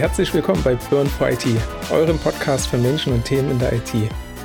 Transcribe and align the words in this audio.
herzlich 0.00 0.32
willkommen 0.32 0.62
bei 0.62 0.76
Burn 0.88 1.06
for 1.06 1.28
IT, 1.28 1.44
eurem 1.90 2.18
Podcast 2.20 2.68
für 2.68 2.78
Menschen 2.78 3.12
und 3.12 3.22
Themen 3.22 3.50
in 3.50 3.58
der 3.58 3.74
IT. 3.74 3.92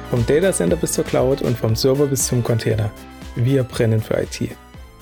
Vom 0.09 0.25
Datacenter 0.25 0.75
bis 0.75 0.91
zur 0.91 1.05
Cloud 1.05 1.41
und 1.43 1.57
vom 1.57 1.77
Server 1.77 2.07
bis 2.07 2.27
zum 2.27 2.43
Container. 2.43 2.91
Wir 3.37 3.63
brennen 3.63 4.01
für 4.01 4.21
IT. 4.21 4.49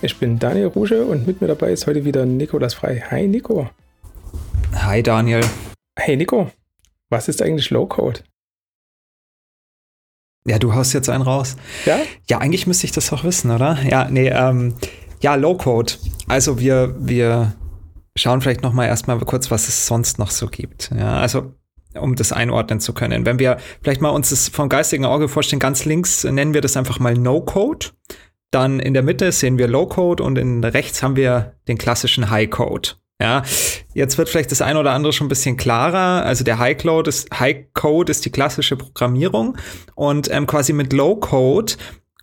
Ich 0.03 0.19
bin 0.19 0.37
Daniel 0.37 0.67
Ruge 0.67 1.05
und 1.05 1.25
mit 1.25 1.41
mir 1.41 1.47
dabei 1.47 1.71
ist 1.71 1.87
heute 1.87 2.05
wieder 2.05 2.27
Nikolas 2.27 2.75
Frei. 2.75 3.03
Hi 3.09 3.27
Nico. 3.27 3.67
Hi 4.75 5.01
Daniel. 5.01 5.41
Hey 5.97 6.17
Nico, 6.17 6.51
was 7.09 7.27
ist 7.27 7.41
eigentlich 7.41 7.71
Low 7.71 7.87
Code? 7.87 8.19
Ja, 10.45 10.59
du 10.59 10.75
haust 10.75 10.93
jetzt 10.93 11.09
einen 11.09 11.23
raus. 11.23 11.55
Ja? 11.85 11.97
Ja, 12.29 12.37
eigentlich 12.37 12.67
müsste 12.67 12.85
ich 12.85 12.91
das 12.91 13.09
doch 13.09 13.23
wissen, 13.23 13.49
oder? 13.49 13.79
Ja, 13.89 14.07
nee, 14.07 14.29
ähm, 14.29 14.75
ja, 15.19 15.33
Low 15.33 15.57
Code. 15.57 15.93
Also 16.27 16.59
wir, 16.59 16.93
wir 16.99 17.55
schauen 18.17 18.41
vielleicht 18.41 18.61
noch 18.61 18.73
mal 18.73 18.85
erstmal 18.85 19.19
kurz, 19.19 19.51
was 19.51 19.67
es 19.67 19.87
sonst 19.87 20.19
noch 20.19 20.31
so 20.31 20.47
gibt. 20.47 20.91
Ja, 20.97 21.17
also 21.17 21.53
um 21.95 22.15
das 22.15 22.31
einordnen 22.31 22.79
zu 22.79 22.93
können. 22.93 23.25
Wenn 23.25 23.39
wir 23.39 23.57
vielleicht 23.81 24.01
mal 24.01 24.09
uns 24.09 24.29
das 24.29 24.49
vom 24.49 24.69
geistigen 24.69 25.05
Auge 25.05 25.27
vorstellen, 25.27 25.59
ganz 25.59 25.85
links 25.85 26.23
nennen 26.23 26.53
wir 26.53 26.61
das 26.61 26.77
einfach 26.77 26.99
mal 26.99 27.13
No-Code. 27.13 27.87
Dann 28.51 28.79
in 28.79 28.93
der 28.93 29.03
Mitte 29.03 29.31
sehen 29.31 29.57
wir 29.57 29.67
Low-Code 29.67 30.23
und 30.23 30.37
in 30.37 30.63
rechts 30.63 31.03
haben 31.03 31.15
wir 31.15 31.55
den 31.67 31.77
klassischen 31.77 32.29
High-Code. 32.29 32.91
Ja, 33.21 33.43
jetzt 33.93 34.17
wird 34.17 34.27
vielleicht 34.27 34.51
das 34.51 34.61
eine 34.61 34.79
oder 34.79 34.91
andere 34.91 35.13
schon 35.13 35.27
ein 35.27 35.29
bisschen 35.29 35.55
klarer. 35.55 36.25
Also 36.25 36.43
der 36.43 36.59
High 36.59 36.77
Code 36.77 37.09
ist, 37.09 37.29
High 37.39 37.67
Code 37.73 38.11
ist 38.11 38.25
die 38.25 38.31
klassische 38.31 38.75
Programmierung 38.75 39.57
und 39.95 40.29
ähm, 40.31 40.47
quasi 40.47 40.73
mit 40.73 40.91
Low 40.93 41.15
Code 41.15 41.73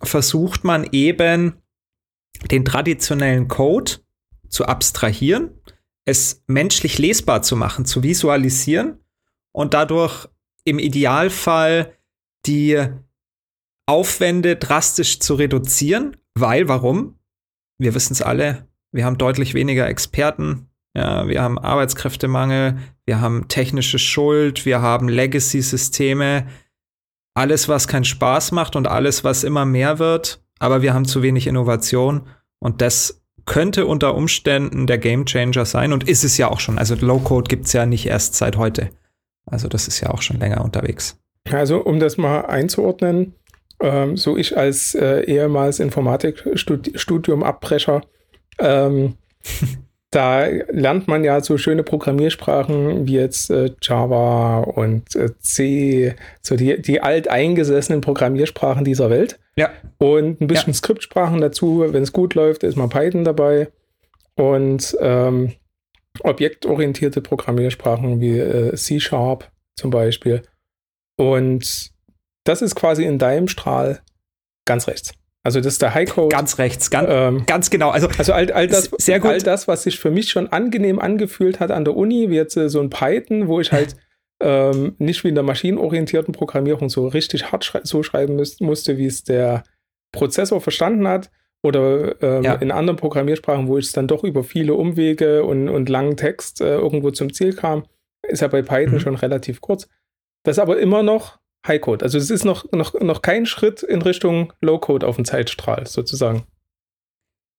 versucht 0.03 0.63
man 0.63 0.87
eben 0.91 1.53
den 2.51 2.65
traditionellen 2.65 3.47
Code 3.47 3.93
zu 4.49 4.65
abstrahieren 4.65 5.60
es 6.05 6.43
menschlich 6.47 6.97
lesbar 6.97 7.41
zu 7.41 7.55
machen, 7.55 7.85
zu 7.85 8.03
visualisieren 8.03 8.99
und 9.51 9.73
dadurch 9.73 10.27
im 10.63 10.79
Idealfall 10.79 11.93
die 12.45 12.87
Aufwände 13.87 14.55
drastisch 14.55 15.19
zu 15.19 15.35
reduzieren, 15.35 16.17
weil 16.33 16.67
warum? 16.67 17.19
Wir 17.77 17.93
wissen 17.93 18.13
es 18.13 18.21
alle, 18.21 18.67
wir 18.91 19.05
haben 19.05 19.17
deutlich 19.17 19.53
weniger 19.53 19.87
Experten, 19.87 20.69
ja, 20.95 21.27
wir 21.27 21.41
haben 21.41 21.57
Arbeitskräftemangel, 21.57 22.79
wir 23.05 23.21
haben 23.21 23.47
technische 23.47 23.99
Schuld, 23.99 24.65
wir 24.65 24.81
haben 24.81 25.07
Legacy-Systeme, 25.07 26.47
alles, 27.33 27.69
was 27.69 27.87
keinen 27.87 28.03
Spaß 28.03 28.51
macht 28.51 28.75
und 28.75 28.87
alles, 28.87 29.23
was 29.23 29.43
immer 29.43 29.65
mehr 29.65 29.99
wird, 29.99 30.43
aber 30.59 30.81
wir 30.81 30.93
haben 30.93 31.05
zu 31.05 31.21
wenig 31.21 31.47
Innovation. 31.47 32.27
Und 32.59 32.81
das 32.81 33.20
könnte 33.51 33.85
unter 33.85 34.15
Umständen 34.15 34.87
der 34.87 34.97
Gamechanger 34.97 35.65
sein 35.65 35.91
und 35.91 36.07
ist 36.07 36.23
es 36.23 36.37
ja 36.37 36.49
auch 36.49 36.61
schon. 36.61 36.79
Also 36.79 36.95
Low-Code 36.95 37.49
gibt 37.49 37.65
es 37.65 37.73
ja 37.73 37.85
nicht 37.85 38.05
erst 38.05 38.35
seit 38.35 38.55
heute. 38.55 38.91
Also 39.45 39.67
das 39.67 39.89
ist 39.89 39.99
ja 39.99 40.09
auch 40.09 40.21
schon 40.21 40.39
länger 40.39 40.63
unterwegs. 40.63 41.19
Also 41.51 41.83
um 41.83 41.99
das 41.99 42.15
mal 42.15 42.45
einzuordnen, 42.45 43.35
ähm, 43.81 44.15
so 44.15 44.37
ich 44.37 44.57
als 44.57 44.95
äh, 44.95 45.25
ehemals 45.25 45.81
Informatikstudium-Abbrecher, 45.81 48.03
ähm, 48.57 49.17
da 50.11 50.45
lernt 50.45 51.07
man 51.07 51.23
ja 51.23 51.41
so 51.41 51.57
schöne 51.57 51.83
Programmiersprachen 51.83 53.07
wie 53.07 53.13
jetzt 53.13 53.49
äh, 53.49 53.71
Java 53.81 54.59
und 54.59 55.15
äh, 55.15 55.29
C, 55.39 56.15
so 56.41 56.57
die, 56.57 56.81
die 56.81 56.99
alteingesessenen 56.99 58.01
Programmiersprachen 58.01 58.83
dieser 58.83 59.09
Welt. 59.09 59.39
Ja. 59.55 59.69
Und 59.99 60.41
ein 60.41 60.47
bisschen 60.47 60.73
ja. 60.73 60.77
Skriptsprachen 60.77 61.39
dazu. 61.39 61.85
Wenn 61.87 62.03
es 62.03 62.11
gut 62.11 62.35
läuft, 62.35 62.63
ist 62.63 62.75
mal 62.75 62.89
Python 62.89 63.23
dabei. 63.23 63.69
Und 64.35 64.97
ähm, 64.99 65.53
objektorientierte 66.19 67.21
Programmiersprachen 67.21 68.19
wie 68.19 68.37
äh, 68.37 68.75
C-Sharp 68.75 69.49
zum 69.75 69.91
Beispiel. 69.91 70.41
Und 71.15 71.91
das 72.43 72.61
ist 72.61 72.75
quasi 72.75 73.05
in 73.05 73.17
deinem 73.17 73.47
Strahl 73.47 74.01
ganz 74.65 74.87
rechts. 74.87 75.13
Also 75.43 75.59
das 75.59 75.73
ist 75.73 75.81
der 75.81 75.95
Highcode. 75.95 76.31
Ganz 76.31 76.59
rechts, 76.59 76.91
ganz, 76.91 77.07
ähm, 77.11 77.43
ganz 77.47 77.69
genau. 77.69 77.89
Also, 77.89 78.07
also 78.17 78.33
all, 78.33 78.51
all, 78.51 78.67
das, 78.67 78.91
sehr 78.99 79.19
gut. 79.19 79.31
all 79.31 79.39
das, 79.39 79.67
was 79.67 79.83
sich 79.83 79.99
für 79.99 80.11
mich 80.11 80.29
schon 80.29 80.47
angenehm 80.47 80.99
angefühlt 80.99 81.59
hat 81.59 81.71
an 81.71 81.83
der 81.83 81.95
Uni, 81.95 82.29
wie 82.29 82.35
jetzt 82.35 82.55
äh, 82.57 82.69
so 82.69 82.79
ein 82.79 82.91
Python, 82.91 83.47
wo 83.47 83.59
ich 83.59 83.71
halt 83.71 83.95
ähm, 84.41 84.95
nicht 84.99 85.23
wie 85.23 85.29
in 85.29 85.35
der 85.35 85.43
maschinenorientierten 85.43 86.33
Programmierung 86.33 86.89
so 86.89 87.07
richtig 87.07 87.51
hart 87.51 87.65
schrei 87.65 87.81
so 87.83 88.03
schreiben 88.03 88.35
müß, 88.35 88.59
musste, 88.59 88.97
wie 88.97 89.07
es 89.07 89.23
der 89.23 89.63
Prozessor 90.11 90.61
verstanden 90.61 91.07
hat. 91.07 91.31
Oder 91.63 92.21
ähm, 92.23 92.43
ja. 92.43 92.55
in 92.55 92.71
anderen 92.71 92.97
Programmiersprachen, 92.97 93.67
wo 93.67 93.77
ich 93.77 93.91
dann 93.91 94.07
doch 94.07 94.23
über 94.23 94.43
viele 94.43 94.73
Umwege 94.73 95.43
und, 95.43 95.69
und 95.69 95.89
langen 95.89 96.17
Text 96.17 96.59
äh, 96.59 96.75
irgendwo 96.75 97.11
zum 97.11 97.33
Ziel 97.33 97.53
kam, 97.53 97.83
ist 98.27 98.41
ja 98.41 98.47
bei 98.47 98.63
Python 98.63 98.95
mhm. 98.95 98.99
schon 98.99 99.15
relativ 99.15 99.61
kurz. 99.61 99.87
Das 100.43 100.57
ist 100.57 100.59
aber 100.59 100.79
immer 100.79 101.03
noch 101.03 101.37
High-Code. 101.67 102.03
Also 102.03 102.17
es 102.17 102.29
ist 102.29 102.45
noch, 102.45 102.65
noch, 102.71 102.93
noch 102.99 103.21
kein 103.21 103.45
Schritt 103.45 103.83
in 103.83 104.01
Richtung 104.01 104.53
Low-Code 104.61 105.07
auf 105.07 105.15
dem 105.15 105.25
Zeitstrahl 105.25 105.85
sozusagen. 105.87 106.43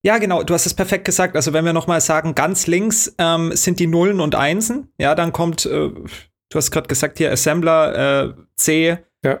Ja, 0.05 0.17
genau, 0.17 0.43
du 0.43 0.53
hast 0.53 0.65
es 0.65 0.73
perfekt 0.73 1.05
gesagt. 1.05 1.35
Also 1.35 1.53
wenn 1.53 1.63
wir 1.63 1.71
nochmal 1.71 2.01
sagen, 2.01 2.35
ganz 2.35 2.67
links 2.67 3.15
ähm, 3.17 3.55
sind 3.55 3.79
die 3.79 3.87
Nullen 3.87 4.19
und 4.19 4.35
Einsen, 4.35 4.89
ja, 4.97 5.15
dann 5.15 5.31
kommt 5.31 5.65
äh, 5.65 5.91
du 6.53 6.57
hast 6.57 6.71
gerade 6.71 6.87
gesagt 6.87 7.17
hier 7.17 7.31
Assembler, 7.31 8.25
äh, 8.25 8.33
C, 8.55 8.97
ja. 9.23 9.39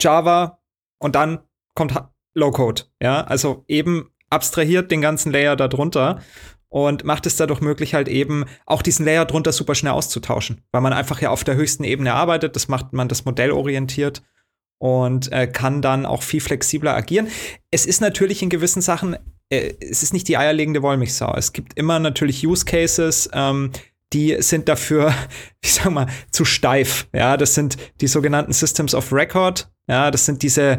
Java 0.00 0.58
und 0.98 1.14
dann 1.14 1.40
kommt 1.74 1.94
Low-Code. 2.34 2.82
Ja, 3.00 3.22
also 3.24 3.64
eben 3.68 4.10
abstrahiert 4.30 4.90
den 4.90 5.00
ganzen 5.00 5.32
Layer 5.32 5.56
darunter 5.56 6.20
und 6.72 7.04
macht 7.04 7.26
es 7.26 7.36
dadurch 7.36 7.60
möglich, 7.60 7.92
halt 7.92 8.08
eben 8.08 8.46
auch 8.64 8.80
diesen 8.80 9.04
Layer 9.04 9.26
drunter 9.26 9.52
super 9.52 9.74
schnell 9.74 9.92
auszutauschen, 9.92 10.62
weil 10.72 10.80
man 10.80 10.94
einfach 10.94 11.20
ja 11.20 11.28
auf 11.28 11.44
der 11.44 11.54
höchsten 11.54 11.84
Ebene 11.84 12.14
arbeitet. 12.14 12.56
Das 12.56 12.66
macht 12.66 12.94
man 12.94 13.08
das 13.08 13.26
Modell 13.26 13.50
orientiert 13.50 14.22
und 14.78 15.30
äh, 15.32 15.46
kann 15.46 15.82
dann 15.82 16.06
auch 16.06 16.22
viel 16.22 16.40
flexibler 16.40 16.96
agieren. 16.96 17.28
Es 17.70 17.84
ist 17.84 18.00
natürlich 18.00 18.42
in 18.42 18.48
gewissen 18.48 18.80
Sachen, 18.80 19.18
äh, 19.50 19.74
es 19.80 20.02
ist 20.02 20.14
nicht 20.14 20.28
die 20.28 20.38
eierlegende 20.38 20.80
Wollmilchsau. 20.80 21.34
Es 21.36 21.52
gibt 21.52 21.76
immer 21.76 21.98
natürlich 21.98 22.46
Use 22.46 22.64
Cases, 22.64 23.28
ähm, 23.34 23.70
die 24.14 24.36
sind 24.40 24.66
dafür, 24.70 25.14
ich 25.60 25.74
sag 25.74 25.90
mal, 25.90 26.06
zu 26.30 26.46
steif. 26.46 27.06
Ja, 27.12 27.36
das 27.36 27.54
sind 27.54 27.76
die 28.00 28.08
sogenannten 28.08 28.54
Systems 28.54 28.94
of 28.94 29.12
Record. 29.12 29.70
Ja, 29.88 30.10
das 30.10 30.24
sind 30.24 30.42
diese 30.42 30.78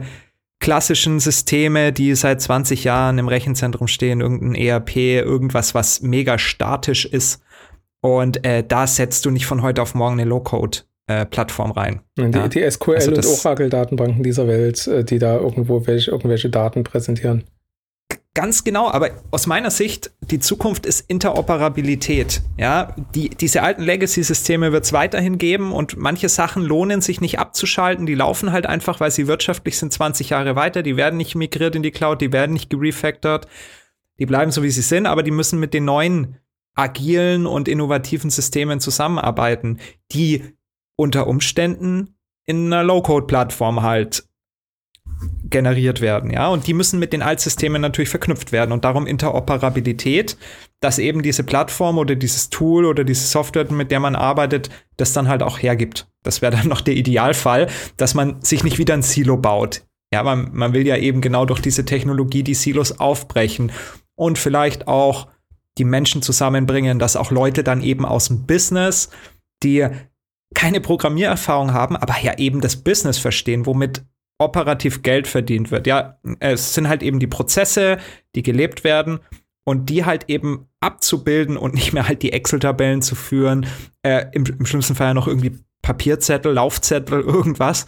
klassischen 0.64 1.20
Systeme, 1.20 1.92
die 1.92 2.16
seit 2.16 2.42
20 2.42 2.86
Jahren 2.86 3.18
im 3.18 3.28
Rechenzentrum 3.28 3.88
stehen, 3.88 4.22
irgendein 4.22 4.56
ERP, 4.56 4.96
irgendwas, 4.96 5.76
was 5.76 6.02
mega 6.02 6.40
statisch 6.40 7.06
ist. 7.06 7.42
Und 8.00 8.46
äh, 8.46 8.64
da 8.66 8.88
setzt 8.88 9.26
du 9.26 9.30
nicht 9.30 9.46
von 9.46 9.62
heute 9.62 9.82
auf 9.82 9.94
morgen 9.94 10.14
eine 10.14 10.24
Low-Code-Plattform 10.24 11.72
äh, 11.72 11.80
rein. 11.80 12.02
Die, 12.18 12.22
ja? 12.22 12.48
die 12.48 12.64
SQL- 12.64 12.96
also 12.96 13.12
und 13.12 13.26
Oracle-Datenbanken 13.26 14.24
dieser 14.24 14.48
Welt, 14.48 14.88
äh, 14.88 15.04
die 15.04 15.20
da 15.20 15.36
irgendwo 15.36 15.86
welche, 15.86 16.12
irgendwelche 16.12 16.50
Daten 16.50 16.86
präsentieren. 16.86 17.44
Ganz 18.36 18.64
genau, 18.64 18.90
aber 18.90 19.12
aus 19.30 19.46
meiner 19.46 19.70
Sicht, 19.70 20.12
die 20.22 20.40
Zukunft 20.40 20.88
ist 20.88 21.08
Interoperabilität. 21.08 22.42
Ja, 22.58 22.96
die, 23.14 23.30
diese 23.30 23.62
alten 23.62 23.84
Legacy-Systeme 23.84 24.72
wird 24.72 24.86
es 24.86 24.94
weiterhin 24.94 25.38
geben 25.38 25.72
und 25.72 25.98
manche 25.98 26.30
Sachen 26.30 26.64
lohnen 26.64 27.02
sich 27.02 27.22
nicht 27.22 27.38
abzuschalten. 27.38 28.08
Die 28.08 28.16
laufen 28.16 28.52
halt 28.52 28.66
einfach, 28.66 29.00
weil 29.00 29.12
sie 29.12 29.28
wirtschaftlich 29.28 29.78
sind 29.78 29.94
20 29.94 30.32
Jahre 30.32 30.56
weiter. 30.56 30.82
Die 30.82 30.98
werden 30.98 31.18
nicht 31.18 31.36
migriert 31.36 31.76
in 31.76 31.84
die 31.84 31.92
Cloud, 31.92 32.22
die 32.22 32.34
werden 32.34 32.54
nicht 32.54 32.72
gerefactored. 32.72 33.46
Die 34.18 34.26
bleiben 34.26 34.50
so, 34.50 34.64
wie 34.64 34.72
sie 34.72 34.82
sind, 34.82 35.06
aber 35.06 35.22
die 35.22 35.32
müssen 35.32 35.60
mit 35.60 35.76
den 35.76 35.86
neuen 35.86 36.40
agilen 36.74 37.46
und 37.46 37.68
innovativen 37.68 38.32
Systemen 38.32 38.80
zusammenarbeiten, 38.80 39.80
die 40.12 40.44
unter 40.96 41.28
Umständen 41.28 42.16
in 42.46 42.66
einer 42.66 42.84
Low-Code-Plattform 42.84 43.84
halt 43.84 44.28
generiert 45.50 46.02
werden, 46.02 46.32
ja, 46.32 46.48
und 46.48 46.68
die 46.68 46.74
müssen 46.74 47.00
mit 47.00 47.14
den 47.14 47.22
Altsystemen 47.22 47.82
natürlich 47.82 48.10
verknüpft 48.10 48.52
werden 48.52 48.72
und 48.72 48.84
darum 48.84 49.08
Interoperabilität, 49.08 50.38
dass 50.80 51.00
eben 51.00 51.22
diese 51.22 51.44
Plattform 51.44 51.98
oder 51.98 52.16
dieses 52.16 52.50
Tool 52.50 52.86
oder 52.86 53.04
diese 53.04 53.26
Software, 53.26 53.72
mit 53.72 53.92
der 53.92 54.00
man 54.00 54.16
arbeitet, 54.16 54.70
das 54.98 55.14
dann 55.14 55.28
halt 55.28 55.42
auch 55.42 55.58
hergibt. 55.62 56.08
Das 56.24 56.42
wäre 56.42 56.56
dann 56.56 56.68
noch 56.70 56.82
der 56.82 56.96
Idealfall, 56.96 57.68
dass 57.98 58.14
man 58.14 58.42
sich 58.42 58.64
nicht 58.64 58.78
wieder 58.78 58.94
ein 58.94 59.02
Silo 59.02 59.38
baut. 59.38 59.84
Ja, 60.14 60.24
man, 60.24 60.50
man 60.54 60.74
will 60.74 60.86
ja 60.86 60.98
eben 60.98 61.22
genau 61.22 61.46
durch 61.46 61.60
diese 61.60 61.86
Technologie 61.86 62.44
die 62.44 62.54
Silos 62.54 63.00
aufbrechen 63.00 63.72
und 64.16 64.38
vielleicht 64.38 64.88
auch 64.88 65.28
die 65.78 65.86
Menschen 65.86 66.22
zusammenbringen, 66.22 67.00
dass 67.00 67.16
auch 67.16 67.32
Leute 67.32 67.64
dann 67.64 67.82
eben 67.82 68.06
aus 68.06 68.28
dem 68.28 68.46
Business, 68.46 69.10
die 69.64 69.88
keine 70.54 70.82
Programmiererfahrung 70.82 71.74
haben, 71.74 71.96
aber 71.96 72.20
ja 72.22 72.38
eben 72.38 72.62
das 72.62 72.76
Business 72.76 73.18
verstehen, 73.18 73.66
womit 73.66 74.04
operativ 74.40 75.04
Geld 75.04 75.28
verdient 75.28 75.72
wird. 75.72 75.88
Ja, 75.88 76.20
es 76.40 76.74
sind 76.74 76.90
halt 76.90 77.04
eben 77.04 77.20
die 77.20 77.28
Prozesse, 77.28 77.98
die 78.36 78.44
gelebt 78.44 78.84
werden 78.84 79.20
und 79.64 79.90
die 79.90 80.06
halt 80.06 80.26
eben 80.30 80.68
abzubilden 80.80 81.58
und 81.58 81.74
nicht 81.74 81.94
mehr 81.94 82.08
halt 82.08 82.22
die 82.22 82.34
Excel-Tabellen 82.34 83.02
zu 83.02 83.16
führen, 83.16 83.66
äh, 84.04 84.26
im, 84.34 84.46
im 84.46 84.66
schlimmsten 84.66 84.96
Fall 84.96 85.08
ja 85.08 85.14
noch 85.14 85.28
irgendwie 85.28 85.58
Papierzettel, 85.82 86.54
Laufzettel, 86.54 87.22
irgendwas, 87.26 87.86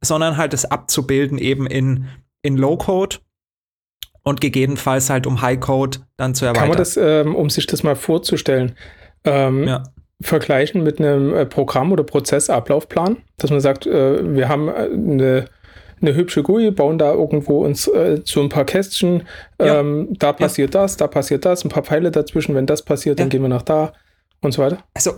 sondern 0.00 0.36
halt 0.36 0.54
es 0.54 0.64
abzubilden 0.64 1.38
eben 1.38 1.66
in, 1.66 2.08
in 2.42 2.56
Low-Code 2.56 3.18
und 4.22 4.40
gegebenenfalls 4.40 5.10
halt 5.10 5.26
um 5.26 5.42
High-Code 5.42 5.98
dann 6.16 6.34
zu 6.34 6.44
erweitern. 6.44 6.62
Kann 6.62 6.68
man 6.70 6.78
das, 6.78 6.96
ähm, 6.96 7.34
um 7.34 7.50
sich 7.50 7.66
das 7.66 7.82
mal 7.82 7.96
vorzustellen, 7.96 8.76
ähm, 9.24 9.66
ja. 9.66 9.82
vergleichen 10.20 10.82
mit 10.82 11.00
einem 11.00 11.34
äh, 11.34 11.46
Programm- 11.46 11.92
oder 11.92 12.04
Prozessablaufplan, 12.04 13.18
dass 13.38 13.50
man 13.50 13.60
sagt, 13.60 13.86
äh, 13.86 14.34
wir 14.34 14.48
haben 14.48 14.68
eine, 14.68 15.46
eine 16.00 16.14
hübsche 16.14 16.42
GUI, 16.42 16.70
bauen 16.70 16.98
da 16.98 17.12
irgendwo 17.12 17.64
uns 17.64 17.88
äh, 17.88 18.20
so 18.24 18.40
ein 18.40 18.48
paar 18.48 18.64
Kästchen, 18.64 19.24
ja. 19.60 19.80
ähm, 19.80 20.08
da 20.18 20.32
passiert 20.32 20.74
ja. 20.74 20.82
das, 20.82 20.96
da 20.96 21.06
passiert 21.06 21.44
das, 21.44 21.64
ein 21.64 21.68
paar 21.68 21.82
Pfeile 21.82 22.10
dazwischen, 22.10 22.54
wenn 22.54 22.66
das 22.66 22.82
passiert, 22.82 23.20
dann 23.20 23.28
gehen 23.28 23.42
wir 23.42 23.48
nach 23.48 23.62
da 23.62 23.92
und 24.40 24.52
so 24.52 24.62
weiter. 24.62 24.78
Also, 24.94 25.12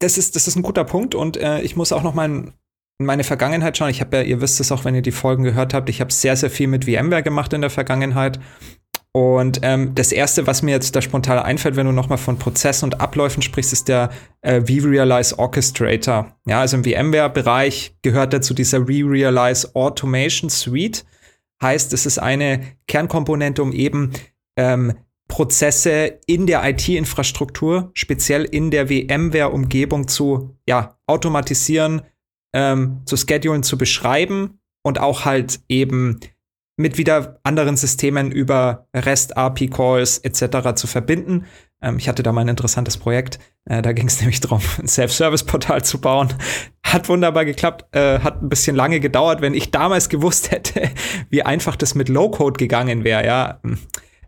das 0.00 0.16
ist, 0.16 0.36
das 0.36 0.46
ist 0.46 0.56
ein 0.56 0.62
guter 0.62 0.84
Punkt 0.84 1.14
und 1.14 1.36
äh, 1.36 1.60
ich 1.60 1.76
muss 1.76 1.92
auch 1.92 2.02
noch 2.02 2.14
mal 2.14 2.26
in 2.26 2.52
meine 2.98 3.24
Vergangenheit 3.24 3.76
schauen. 3.76 3.90
Ich 3.90 4.00
habe 4.00 4.16
ja, 4.16 4.22
ihr 4.22 4.40
wisst 4.40 4.60
es 4.60 4.72
auch, 4.72 4.84
wenn 4.84 4.94
ihr 4.94 5.02
die 5.02 5.12
Folgen 5.12 5.44
gehört 5.44 5.74
habt, 5.74 5.88
ich 5.88 6.00
habe 6.00 6.12
sehr, 6.12 6.36
sehr 6.36 6.50
viel 6.50 6.66
mit 6.66 6.84
VMware 6.84 7.22
gemacht 7.22 7.52
in 7.52 7.60
der 7.60 7.70
Vergangenheit 7.70 8.40
und 9.18 9.60
ähm, 9.62 9.96
das 9.96 10.12
erste, 10.12 10.46
was 10.46 10.62
mir 10.62 10.70
jetzt 10.70 10.94
da 10.94 11.02
spontan 11.02 11.40
einfällt, 11.40 11.74
wenn 11.74 11.86
du 11.86 11.92
nochmal 11.92 12.18
von 12.18 12.38
Prozessen 12.38 12.84
und 12.84 13.00
Abläufen 13.00 13.42
sprichst, 13.42 13.72
ist 13.72 13.88
der 13.88 14.10
äh, 14.42 14.60
vRealize 14.60 15.36
Orchestrator. 15.36 16.36
Ja, 16.46 16.60
also 16.60 16.76
im 16.76 16.84
VMware-Bereich 16.84 17.96
gehört 18.02 18.32
dazu 18.32 18.54
dieser 18.54 18.86
vRealize 18.86 19.74
Automation 19.74 20.50
Suite. 20.50 21.04
Heißt, 21.60 21.92
es 21.94 22.06
ist 22.06 22.18
eine 22.18 22.60
Kernkomponente, 22.86 23.60
um 23.60 23.72
eben 23.72 24.12
ähm, 24.56 24.94
Prozesse 25.26 26.20
in 26.26 26.46
der 26.46 26.62
IT-Infrastruktur, 26.68 27.90
speziell 27.94 28.44
in 28.44 28.70
der 28.70 28.86
VMware-Umgebung 28.86 30.06
zu 30.06 30.56
ja, 30.68 30.96
automatisieren, 31.08 32.02
ähm, 32.54 33.02
zu 33.04 33.16
schedulen, 33.16 33.64
zu 33.64 33.76
beschreiben 33.76 34.60
und 34.84 35.00
auch 35.00 35.24
halt 35.24 35.58
eben 35.68 36.20
mit 36.78 36.96
wieder 36.96 37.40
anderen 37.42 37.76
Systemen 37.76 38.30
über 38.30 38.86
REST 38.94 39.36
API 39.36 39.68
Calls 39.68 40.18
etc. 40.18 40.74
zu 40.76 40.86
verbinden. 40.86 41.44
Ähm, 41.82 41.98
ich 41.98 42.08
hatte 42.08 42.22
da 42.22 42.32
mal 42.32 42.42
ein 42.42 42.48
interessantes 42.48 42.96
Projekt. 42.96 43.40
Äh, 43.64 43.82
da 43.82 43.92
ging 43.92 44.06
es 44.06 44.20
nämlich 44.20 44.40
darum, 44.40 44.60
ein 44.78 44.86
Self-Service-Portal 44.86 45.84
zu 45.84 46.00
bauen. 46.00 46.28
Hat 46.84 47.08
wunderbar 47.08 47.44
geklappt, 47.44 47.84
äh, 47.94 48.20
hat 48.20 48.42
ein 48.42 48.48
bisschen 48.48 48.76
lange 48.76 49.00
gedauert. 49.00 49.40
Wenn 49.40 49.54
ich 49.54 49.72
damals 49.72 50.08
gewusst 50.08 50.52
hätte, 50.52 50.90
wie 51.30 51.42
einfach 51.42 51.74
das 51.76 51.94
mit 51.96 52.08
Low-Code 52.08 52.56
gegangen 52.56 53.04
wäre, 53.04 53.26
ja. 53.26 53.60
Hm, 53.64 53.78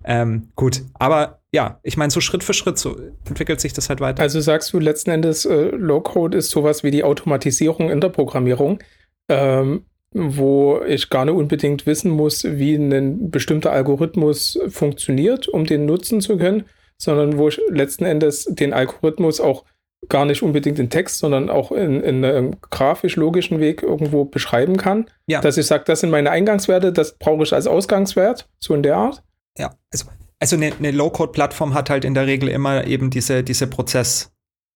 ähm, 0.03 0.49
gut, 0.57 0.83
aber 0.95 1.41
ja, 1.53 1.79
ich 1.83 1.97
meine, 1.97 2.11
so 2.11 2.21
Schritt 2.21 2.43
für 2.43 2.55
Schritt 2.55 2.79
so 2.79 2.97
entwickelt 3.29 3.61
sich 3.61 3.75
das 3.75 3.89
halt 3.89 4.01
weiter. 4.01 4.23
Also 4.23 4.41
sagst 4.41 4.73
du 4.73 4.79
letzten 4.79 5.11
Endes, 5.11 5.45
äh, 5.45 5.71
Low-Code 5.71 6.37
ist 6.39 6.51
sowas 6.51 6.83
wie 6.83 6.91
die 6.91 7.05
Automatisierung 7.05 7.91
in 7.91 8.01
der 8.01 8.09
Programmierung. 8.09 8.81
Ähm, 9.29 9.85
wo 10.13 10.81
ich 10.87 11.11
gar 11.11 11.25
nicht 11.25 11.35
unbedingt 11.35 11.87
wissen 11.87 12.11
muss, 12.11 12.45
wie 12.45 12.75
ein 12.75 13.31
bestimmter 13.31 13.73
Algorithmus 13.73 14.59
funktioniert, 14.69 15.49
um 15.49 15.67
den 15.67 15.87
nutzen 15.87 16.21
zu 16.21 16.37
können, 16.37 16.65
sondern 16.99 17.39
wo 17.39 17.49
ich 17.49 17.61
letzten 17.69 18.05
Endes 18.05 18.45
den 18.45 18.73
Algorithmus 18.73 19.41
auch 19.41 19.65
gar 20.09 20.25
nicht 20.25 20.43
unbedingt 20.43 20.79
in 20.79 20.91
Text, 20.91 21.19
sondern 21.19 21.51
auch 21.51 21.73
in, 21.73 22.01
in 22.01 22.25
einem 22.25 22.57
grafisch-logischen 22.71 23.61
Weg 23.61 23.83
irgendwo 23.83 24.25
beschreiben 24.25 24.77
kann. 24.77 25.07
Ja. 25.27 25.41
Dass 25.41 25.59
ich 25.59 25.67
sage, 25.67 25.85
das 25.87 26.01
sind 26.01 26.11
meine 26.11 26.31
Eingangswerte, 26.31 26.93
das 26.93 27.19
brauche 27.19 27.43
ich 27.43 27.53
als 27.53 27.67
Ausgangswert, 27.67 28.49
so 28.59 28.75
in 28.75 28.83
der 28.83 28.97
Art. 28.97 29.23
Ja, 29.59 29.75
also, 29.93 30.07
also 30.39 30.57
eine, 30.57 30.73
eine 30.77 30.91
Low-Code-Plattform 30.91 31.75
hat 31.75 31.91
halt 31.91 32.05
in 32.05 32.15
der 32.15 32.27
Regel 32.27 32.49
immer 32.49 32.87
eben 32.87 33.11
diese, 33.11 33.45
diese 33.45 33.67
Prozess- 33.67 34.33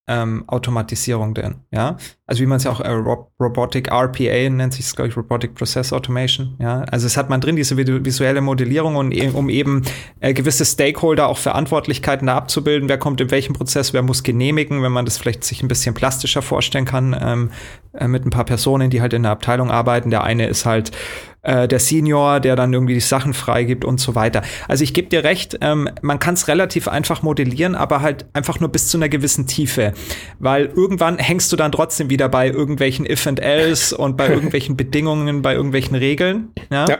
ähm, 0.07 0.45
Automatisierung 0.49 1.33
denn, 1.33 1.55
ja. 1.71 1.97
Also 2.27 2.43
wie 2.43 2.47
man 2.47 2.57
es 2.57 2.65
ja 2.65 2.71
auch 2.71 2.81
äh, 2.81 2.91
Robotic 3.39 3.91
RPA 3.91 4.49
nennt 4.49 4.73
sich 4.73 4.87
es, 4.87 4.97
glaube 4.97 5.09
ich, 5.11 5.17
Robotic 5.17 5.55
Process 5.55 5.93
Automation, 5.93 6.57
ja. 6.59 6.81
Also 6.91 7.07
es 7.07 7.19
hat 7.19 7.29
man 7.29 7.43
drin, 7.43 7.55
diese 7.55 7.77
visuelle 7.77 8.41
Modellierung 8.41 8.97
und 8.97 9.13
e 9.13 9.29
um 9.29 9.51
eben 9.51 9.83
äh, 10.21 10.33
gewisse 10.33 10.65
Stakeholder 10.65 11.29
auch 11.29 11.37
Verantwortlichkeiten 11.37 12.29
da 12.29 12.37
abzubilden, 12.37 12.89
wer 12.89 12.97
kommt 12.97 13.21
in 13.21 13.31
welchem 13.31 13.53
Prozess, 13.53 13.93
wer 13.93 14.03
muss 14.03 14.23
genehmigen, 14.23 14.83
wenn 14.83 14.93
man 14.93 15.05
das 15.05 15.19
vielleicht 15.19 15.45
sich 15.45 15.63
ein 15.63 15.69
bisschen 15.69 15.95
plastischer 15.95 16.41
vorstellen 16.41 16.87
kann, 16.87 17.15
ähm, 17.21 17.51
äh, 17.93 18.09
mit 18.09 18.25
ein 18.25 18.31
paar 18.31 18.45
Personen, 18.45 18.91
die 18.91 19.03
halt 19.03 19.13
in 19.13 19.23
der 19.23 19.33
Abteilung 19.33 19.71
arbeiten. 19.71 20.11
Der 20.11 20.25
eine 20.25 20.47
ist 20.49 20.65
halt 20.67 20.91
äh, 21.45 21.69
der 21.69 21.79
Senior, 21.79 22.41
der 22.41 22.57
dann 22.57 22.73
irgendwie 22.73 22.95
die 22.95 23.01
Sachen 23.01 23.35
freigibt 23.35 23.85
und 23.85 24.01
so 24.01 24.15
weiter. 24.15 24.43
Also 24.67 24.83
ich 24.83 24.95
gebe 24.95 25.09
dir 25.09 25.23
recht, 25.23 25.59
ähm, 25.61 25.89
man 26.03 26.19
kann 26.19 26.35
es 26.35 26.49
relativ 26.49 26.89
einfach 26.89 27.23
modellieren, 27.23 27.75
aber 27.75 28.01
halt 28.01 28.27
einfach 28.33 28.59
nur 28.61 28.71
bis 28.71 28.89
zu 28.89 28.97
einer 28.97 29.09
gewissen 29.09 29.47
Tiefe, 29.47 29.93
weil 30.39 30.67
irgendwann 30.75 31.19
hängst 31.19 31.53
du 31.53 31.57
dann 31.57 31.71
trotzdem 31.71 32.11
wieder 32.11 32.14
bei 32.17 32.49
irgendwelchen 32.49 33.09
If 33.09 33.27
and 33.27 33.41
Else 33.41 33.97
und 33.97 34.17
bei 34.17 34.29
irgendwelchen 34.33 34.77
Bedingungen, 34.77 35.43
bei 35.43 35.55
irgendwelchen 35.55 35.97
Regeln, 35.97 36.53
ja, 36.71 36.87
ja. 36.87 36.99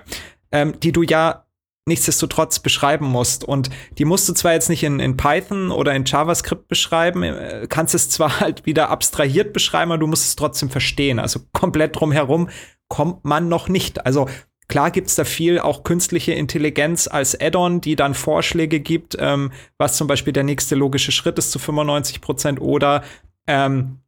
Ähm, 0.53 0.79
die 0.81 0.93
du 0.93 1.03
ja 1.03 1.45
nichtsdestotrotz 1.87 2.61
beschreiben 2.61 3.07
musst. 3.07 3.45
Und 3.45 3.71
die 3.99 4.05
musst 4.05 4.29
du 4.29 4.33
zwar 4.33 4.53
jetzt 4.53 4.71
nicht 4.71 4.83
in, 4.83 5.01
in 5.01 5.17
Python 5.17 5.71
oder 5.71 5.95
in 5.95 6.05
JavaScript 6.05 6.69
beschreiben, 6.69 7.23
äh, 7.23 7.67
kannst 7.69 7.95
es 7.95 8.09
zwar 8.09 8.41
halt 8.41 8.67
wieder 8.67 8.91
abstrahiert 8.91 9.53
beschreiben, 9.53 9.93
aber 9.93 9.99
du 9.99 10.07
musst 10.07 10.25
es 10.25 10.37
trotzdem 10.37 10.71
verstehen. 10.71 11.19
Also 11.19 11.41
komplett 11.53 11.99
drumherum 11.99 12.49
kommt 12.89 13.25
man 13.25 13.49
noch 13.49 13.69
nicht. 13.69 14.07
Also 14.07 14.29
klar 14.69 14.91
gibt's 14.91 15.15
da 15.15 15.25
viel 15.25 15.59
auch 15.59 15.85
künstliche 15.85 16.33
Intelligenz 16.33 17.07
als 17.07 17.39
Add-on, 17.39 17.81
die 17.81 17.97
dann 17.97 18.15
Vorschläge 18.15 18.81
gibt, 18.81 19.17
ähm, 19.19 19.53
was 19.79 19.97
zum 19.97 20.07
Beispiel 20.07 20.33
der 20.33 20.45
nächste 20.45 20.75
logische 20.75 21.13
Schritt 21.13 21.39
ist 21.39 21.51
zu 21.51 21.59
95 21.59 22.21
Prozent 22.21 22.61
oder 22.61 23.03
ähm, 23.47 23.99